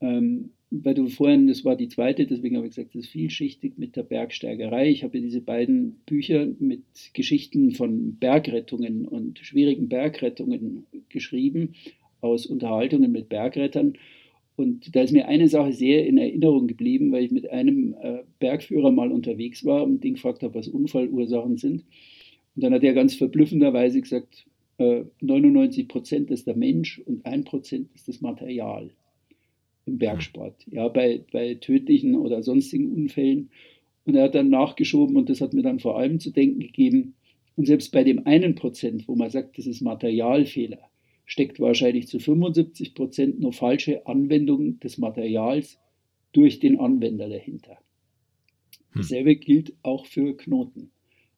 [0.00, 3.74] Ähm, weil du vorhin, das war die zweite, deswegen habe ich gesagt, das ist vielschichtig
[3.76, 4.88] mit der Bergsteigerei.
[4.90, 11.74] Ich habe diese beiden Bücher mit Geschichten von Bergrettungen und schwierigen Bergrettungen geschrieben,
[12.20, 13.94] aus Unterhaltungen mit Bergrettern.
[14.56, 18.22] Und da ist mir eine Sache sehr in Erinnerung geblieben, weil ich mit einem äh,
[18.38, 21.84] Bergführer mal unterwegs war und den gefragt habe, was Unfallursachen sind.
[22.56, 24.46] Und dann hat er ganz verblüffenderweise gesagt,
[24.78, 28.90] äh, 99 Prozent ist der Mensch und 1 Prozent ist das Material
[29.86, 33.50] im Bergsport, ja, bei, bei tödlichen oder sonstigen Unfällen.
[34.04, 37.14] Und er hat dann nachgeschoben und das hat mir dann vor allem zu denken gegeben.
[37.56, 40.78] Und selbst bei dem einen Prozent, wo man sagt, das ist Materialfehler,
[41.24, 45.78] steckt wahrscheinlich zu 75 Prozent nur falsche Anwendung des Materials
[46.32, 47.78] durch den Anwender dahinter.
[48.92, 49.00] Hm.
[49.02, 50.90] Dasselbe gilt auch für Knoten.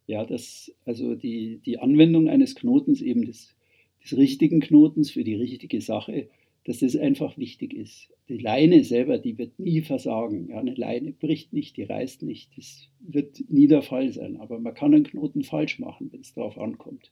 [0.07, 3.55] Ja, das, also die, die Anwendung eines Knotens, eben des,
[4.03, 6.29] des richtigen Knotens für die richtige Sache,
[6.69, 8.11] dass das einfach wichtig ist.
[8.29, 10.51] Die Leine selber, die wird nie versagen.
[10.51, 12.59] Ja, eine Leine bricht nicht, die reißt nicht.
[12.59, 14.37] Das wird nie der Fall sein.
[14.39, 17.11] Aber man kann einen Knoten falsch machen, wenn es darauf ankommt.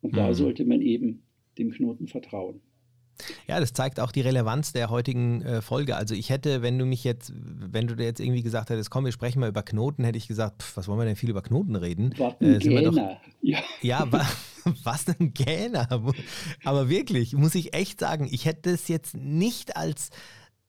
[0.00, 0.16] Und mhm.
[0.16, 1.22] da sollte man eben
[1.58, 2.62] dem Knoten vertrauen.
[3.46, 5.94] Ja, das zeigt auch die Relevanz der heutigen äh, Folge.
[5.96, 9.04] Also ich hätte, wenn du mich jetzt, wenn du dir jetzt irgendwie gesagt hättest, komm,
[9.04, 11.42] wir sprechen mal über Knoten, hätte ich gesagt, pff, was wollen wir denn viel über
[11.42, 12.14] Knoten reden?
[12.16, 12.96] Was ein äh, doch,
[13.42, 14.08] ja, ja
[14.84, 15.88] was ein Gähner.
[16.64, 20.10] Aber wirklich, muss ich echt sagen, ich hätte es jetzt nicht als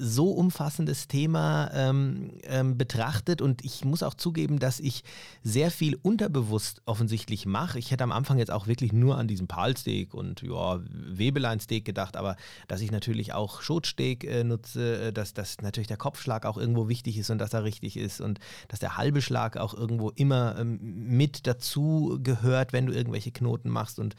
[0.04, 3.41] so umfassendes Thema ähm, ähm, betrachtet.
[3.41, 5.04] Und ich muss auch zugeben, dass ich
[5.43, 7.80] sehr viel unterbewusst offensichtlich mache.
[7.80, 12.18] Ich hätte am Anfang jetzt auch wirklich nur an diesen Palsteak und ja, Webeleinsteak gedacht,
[12.18, 12.36] aber
[12.68, 16.89] dass ich natürlich auch Schotsteak äh, nutze, äh, dass, dass natürlich der Kopfschlag auch irgendwo
[16.89, 20.58] wichtig ist und dass er richtig ist und dass der halbe Schlag auch irgendwo immer
[20.60, 23.99] ähm, mit dazu gehört, wenn du irgendwelche Knoten machst.
[23.99, 24.16] Und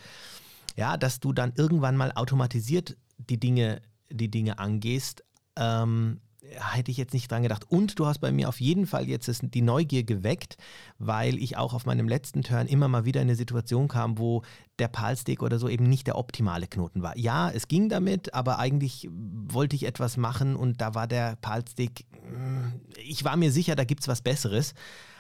[0.77, 3.81] ja, dass du dann irgendwann mal automatisiert die Dinge
[4.11, 5.25] die Dinge angehst,
[5.57, 7.65] ähm, hätte ich jetzt nicht dran gedacht.
[7.71, 10.57] Und du hast bei mir auf jeden Fall jetzt die Neugier geweckt,
[10.99, 14.43] weil ich auch auf meinem letzten Turn immer mal wieder in eine Situation kam, wo
[14.79, 17.17] der Palstick oder so eben nicht der optimale Knoten war.
[17.17, 22.07] Ja, es ging damit, aber eigentlich wollte ich etwas machen und da war der Palstick,
[22.13, 24.75] mm, ich war mir sicher, da gibt es was Besseres,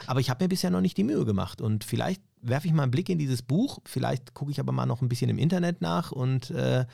[0.06, 2.82] aber ich habe mir bisher noch nicht die Mühe gemacht und vielleicht werfe ich mal
[2.82, 5.80] einen Blick in dieses Buch, vielleicht gucke ich aber mal noch ein bisschen im Internet
[5.80, 6.84] nach und äh,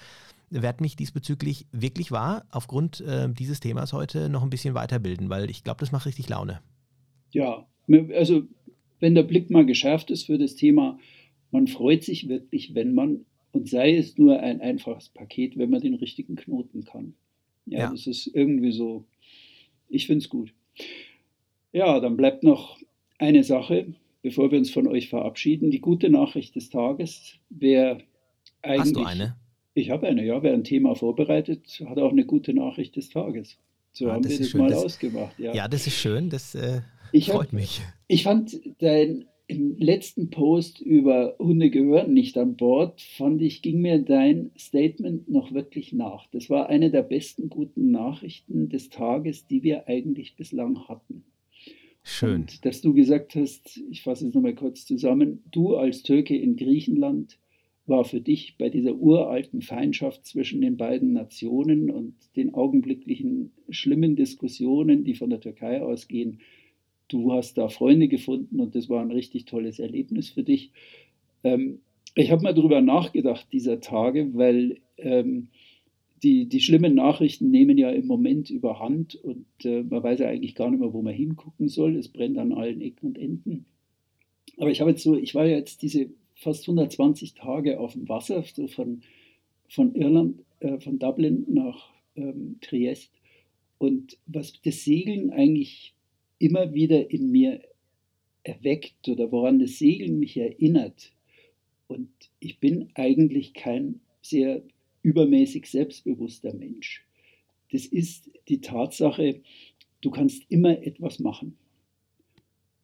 [0.51, 5.49] werde mich diesbezüglich wirklich wahr aufgrund äh, dieses Themas heute noch ein bisschen weiterbilden, weil
[5.49, 6.61] ich glaube, das macht richtig Laune.
[7.33, 7.67] Ja,
[8.15, 8.43] also
[8.99, 10.99] wenn der Blick mal geschärft ist für das Thema,
[11.51, 15.81] man freut sich wirklich, wenn man, und sei es nur ein einfaches Paket, wenn man
[15.81, 17.15] den richtigen Knoten kann.
[17.67, 17.91] Ja, ja.
[17.91, 19.05] das ist irgendwie so,
[19.89, 20.53] ich finde es gut.
[21.73, 22.79] Ja, dann bleibt noch
[23.19, 25.71] eine Sache, bevor wir uns von euch verabschieden.
[25.71, 27.39] Die gute Nachricht des Tages.
[27.49, 27.99] Wer
[28.63, 28.81] eigentlich.
[28.81, 29.37] Hast du eine?
[29.75, 30.43] Ich habe eine, ja.
[30.43, 33.59] Wer ein Thema vorbereitet, hat auch eine gute Nachricht des Tages.
[33.93, 34.61] So ah, haben wir das schön.
[34.61, 35.39] mal das, ausgemacht.
[35.39, 35.55] Ja.
[35.55, 36.31] ja, das ist schön.
[36.31, 36.81] Das äh,
[37.13, 37.81] freut hab, mich.
[38.09, 43.81] Ich fand dein im letzten Post über Hunde gehören nicht an Bord, fand ich, ging
[43.81, 46.29] mir dein Statement noch wirklich nach.
[46.31, 51.25] Das war eine der besten guten Nachrichten des Tages, die wir eigentlich bislang hatten.
[52.05, 52.43] Schön.
[52.43, 56.55] Und dass du gesagt hast, ich fasse es nochmal kurz zusammen, du als Türke in
[56.55, 57.40] Griechenland
[57.91, 64.17] war für dich bei dieser uralten Feindschaft zwischen den beiden Nationen und den augenblicklichen schlimmen
[64.17, 66.39] Diskussionen, die von der Türkei ausgehen,
[67.09, 70.71] du hast da Freunde gefunden und das war ein richtig tolles Erlebnis für dich.
[71.45, 71.81] Ähm,
[72.15, 75.49] ich habe mal darüber nachgedacht dieser Tage, weil ähm,
[76.23, 80.55] die, die schlimmen Nachrichten nehmen ja im Moment überhand und äh, man weiß ja eigentlich
[80.55, 81.97] gar nicht mehr, wo man hingucken soll.
[81.97, 83.65] Es brennt an allen Ecken und Enden.
[84.59, 86.11] Aber ich habe jetzt so, ich war ja jetzt diese
[86.41, 89.03] fast 120 Tage auf dem Wasser, so von,
[89.69, 93.13] von Irland, äh, von Dublin nach ähm, Triest.
[93.79, 95.95] Und was das Segeln eigentlich
[96.39, 97.63] immer wieder in mir
[98.43, 101.13] erweckt oder woran das Segeln mich erinnert,
[101.89, 104.63] und ich bin eigentlich kein sehr
[105.03, 107.05] übermäßig selbstbewusster Mensch.
[107.73, 109.41] Das ist die Tatsache,
[110.01, 111.57] du kannst immer etwas machen.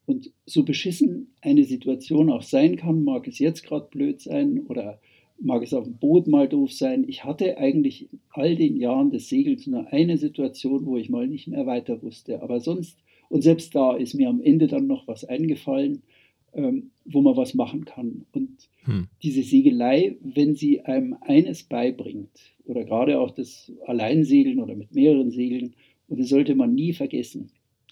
[0.06, 5.00] Und so beschissen eine Situation auch sein kann, mag es jetzt gerade blöd sein oder
[5.38, 7.04] mag es auf dem Boot mal doof sein.
[7.08, 11.26] Ich hatte eigentlich in all den Jahren des Segels nur eine Situation, wo ich mal
[11.26, 12.40] nicht mehr weiter wusste.
[12.40, 12.98] Aber sonst,
[13.28, 16.02] und selbst da ist mir am Ende dann noch was eingefallen,
[16.54, 18.24] ähm, wo man was machen kann.
[18.32, 19.08] Und hm.
[19.24, 22.30] diese Segelei, wenn sie einem eines beibringt,
[22.64, 25.74] oder gerade auch das Alleinsegeln oder mit mehreren Segeln,
[26.08, 27.50] und das sollte man nie vergessen,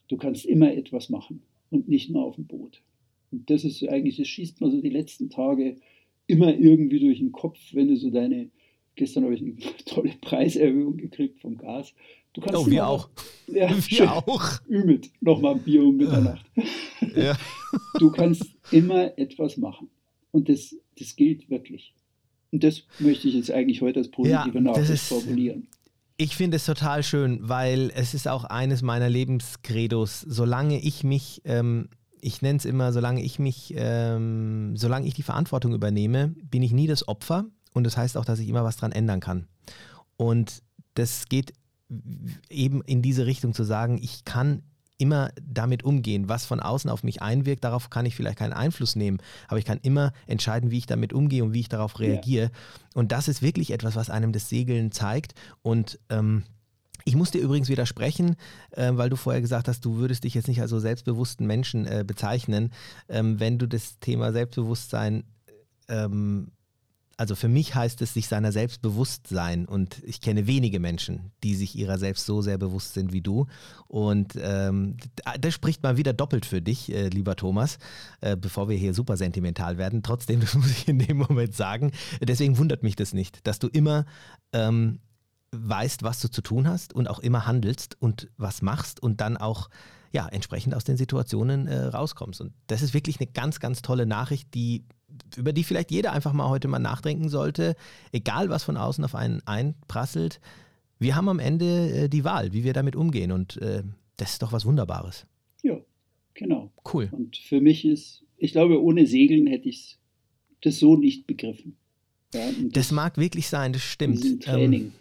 [0.08, 1.42] du kannst immer etwas machen
[1.74, 2.82] und nicht nur auf dem Boot.
[3.30, 5.76] Und das ist eigentlich, das schießt man so die letzten Tage
[6.26, 8.50] immer irgendwie durch den Kopf, wenn du so deine,
[8.94, 9.56] gestern habe ich eine
[9.86, 11.94] tolle Preiserhöhung gekriegt vom Gas.
[12.32, 13.10] Du kannst oh, wir auch.
[13.46, 14.60] Ja, wir schön, auch.
[14.70, 16.46] Ümit, nochmal ein Bier um Mitternacht.
[17.14, 17.36] Ja.
[17.98, 19.90] Du kannst immer etwas machen.
[20.30, 21.92] Und das, das gilt wirklich.
[22.52, 25.66] Und das möchte ich jetzt eigentlich heute als positive ja, Nachricht formulieren.
[26.16, 30.20] Ich finde es total schön, weil es ist auch eines meiner Lebenskredos.
[30.20, 31.88] Solange ich mich, ähm,
[32.20, 36.72] ich nenne es immer, solange ich mich, ähm, solange ich die Verantwortung übernehme, bin ich
[36.72, 37.46] nie das Opfer.
[37.72, 39.48] Und das heißt auch, dass ich immer was dran ändern kann.
[40.16, 40.62] Und
[40.94, 41.52] das geht
[42.48, 44.62] eben in diese Richtung zu sagen, ich kann
[44.98, 47.64] immer damit umgehen, was von außen auf mich einwirkt.
[47.64, 49.18] Darauf kann ich vielleicht keinen Einfluss nehmen,
[49.48, 52.44] aber ich kann immer entscheiden, wie ich damit umgehe und wie ich darauf reagiere.
[52.44, 52.50] Ja.
[52.94, 55.34] Und das ist wirklich etwas, was einem das Segeln zeigt.
[55.62, 56.44] Und ähm,
[57.04, 58.36] ich muss dir übrigens widersprechen,
[58.70, 61.86] äh, weil du vorher gesagt hast, du würdest dich jetzt nicht als so selbstbewussten Menschen
[61.86, 62.72] äh, bezeichnen.
[63.08, 65.24] Ähm, wenn du das Thema Selbstbewusstsein
[65.88, 66.52] ähm,
[67.16, 69.66] also für mich heißt es, sich seiner selbst bewusst sein.
[69.66, 73.46] Und ich kenne wenige Menschen, die sich ihrer selbst so sehr bewusst sind wie du.
[73.86, 74.96] Und ähm,
[75.40, 77.78] das spricht mal wieder doppelt für dich, äh, lieber Thomas,
[78.20, 80.02] äh, bevor wir hier super sentimental werden.
[80.02, 81.92] Trotzdem, das muss ich in dem Moment sagen.
[82.20, 84.04] Deswegen wundert mich das nicht, dass du immer
[84.52, 85.00] ähm,
[85.52, 89.36] weißt, was du zu tun hast und auch immer handelst und was machst und dann
[89.36, 89.68] auch
[90.14, 92.40] ja, entsprechend aus den Situationen äh, rauskommst.
[92.40, 94.84] Und das ist wirklich eine ganz, ganz tolle Nachricht, die
[95.36, 97.76] über die vielleicht jeder einfach mal heute mal nachdenken sollte,
[98.12, 100.40] egal was von außen auf einen einprasselt.
[100.98, 103.82] Wir haben am Ende äh, die Wahl, wie wir damit umgehen und äh,
[104.16, 105.26] das ist doch was Wunderbares.
[105.62, 105.78] Ja,
[106.34, 106.70] genau.
[106.92, 107.08] Cool.
[107.10, 109.98] Und für mich ist, ich glaube, ohne Segeln hätte ich
[110.60, 111.76] das so nicht begriffen.
[112.32, 114.42] Ja, das, das, mag wirklich sein, das stimmt.
[114.42, 114.82] Training.
[114.82, 114.92] Ähm,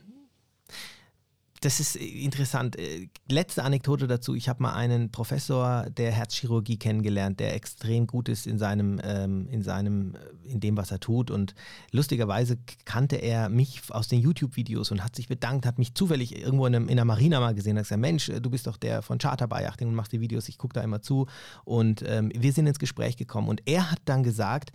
[1.64, 2.78] das ist äh, interessant.
[2.78, 4.36] Äh, letzte Anekdote dazu.
[4.36, 9.47] Ich habe mal einen Professor der Herzchirurgie kennengelernt, der extrem gut ist in seinem, ähm,
[9.49, 11.32] in seinem, äh, in dem, was er tut.
[11.32, 11.55] Und
[11.91, 16.66] lustigerweise kannte er mich aus den YouTube-Videos und hat sich bedankt, hat mich zufällig irgendwo
[16.66, 19.18] in, einem, in einer Marina mal gesehen hat gesagt, Mensch, du bist doch der von
[19.18, 21.28] Charterbeiachting und machst die Videos, ich gucke da immer zu.
[21.64, 23.47] Und ähm, wir sind ins Gespräch gekommen.
[23.47, 24.72] Und er hat dann gesagt,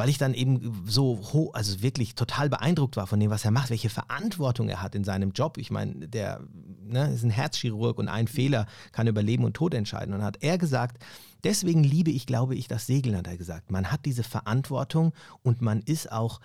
[0.00, 3.50] weil ich dann eben so hoch, also wirklich total beeindruckt war von dem, was er
[3.50, 5.58] macht, welche Verantwortung er hat in seinem Job.
[5.58, 6.40] Ich meine, der
[6.82, 10.14] ne, ist ein Herzchirurg und ein Fehler kann über Leben und Tod entscheiden.
[10.14, 11.04] Und hat er gesagt,
[11.44, 13.70] deswegen liebe ich, glaube ich, das Segeln, hat er gesagt.
[13.70, 16.40] Man hat diese Verantwortung und man ist auch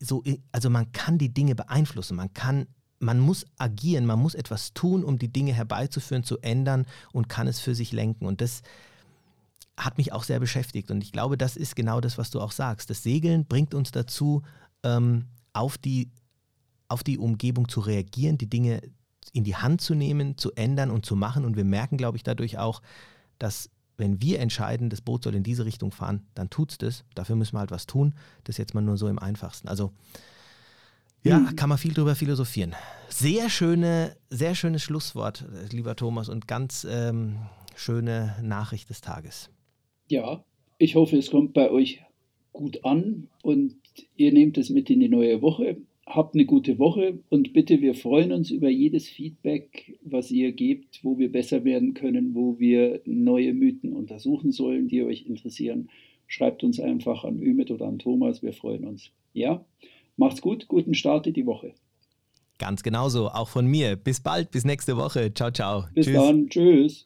[0.00, 2.66] so, also man kann die Dinge beeinflussen, man kann
[2.98, 7.46] man muss agieren, man muss etwas tun, um die Dinge herbeizuführen, zu ändern und kann
[7.46, 8.26] es für sich lenken.
[8.26, 8.62] Und das,
[9.76, 10.90] hat mich auch sehr beschäftigt.
[10.90, 12.90] Und ich glaube, das ist genau das, was du auch sagst.
[12.90, 14.42] Das Segeln bringt uns dazu,
[14.82, 16.10] ähm, auf, die,
[16.88, 18.80] auf die Umgebung zu reagieren, die Dinge
[19.32, 21.44] in die Hand zu nehmen, zu ändern und zu machen.
[21.44, 22.82] Und wir merken, glaube ich, dadurch auch,
[23.38, 27.04] dass wenn wir entscheiden, das Boot soll in diese Richtung fahren, dann tut es das.
[27.14, 28.14] Dafür müssen wir halt was tun.
[28.44, 29.68] Das ist jetzt mal nur so im einfachsten.
[29.68, 29.92] Also
[31.22, 31.56] ja, mhm.
[31.56, 32.74] kann man viel drüber philosophieren.
[33.08, 37.38] Sehr schöne, sehr schönes Schlusswort, lieber Thomas, und ganz ähm,
[37.76, 39.50] schöne Nachricht des Tages
[40.08, 40.44] ja,
[40.78, 42.00] ich hoffe, es kommt bei euch
[42.52, 43.76] gut an und
[44.16, 45.76] ihr nehmt es mit in die neue Woche.
[46.06, 51.00] Habt eine gute Woche und bitte, wir freuen uns über jedes Feedback, was ihr gebt,
[51.02, 55.88] wo wir besser werden können, wo wir neue Mythen untersuchen sollen, die euch interessieren.
[56.26, 59.10] Schreibt uns einfach an Ümit oder an Thomas, wir freuen uns.
[59.32, 59.64] Ja,
[60.16, 61.72] macht's gut, guten Start in die Woche.
[62.58, 63.96] Ganz genauso, auch von mir.
[63.96, 65.32] Bis bald, bis nächste Woche.
[65.34, 65.84] Ciao, ciao.
[65.94, 66.14] Bis tschüss.
[66.14, 67.02] dann, tschüss.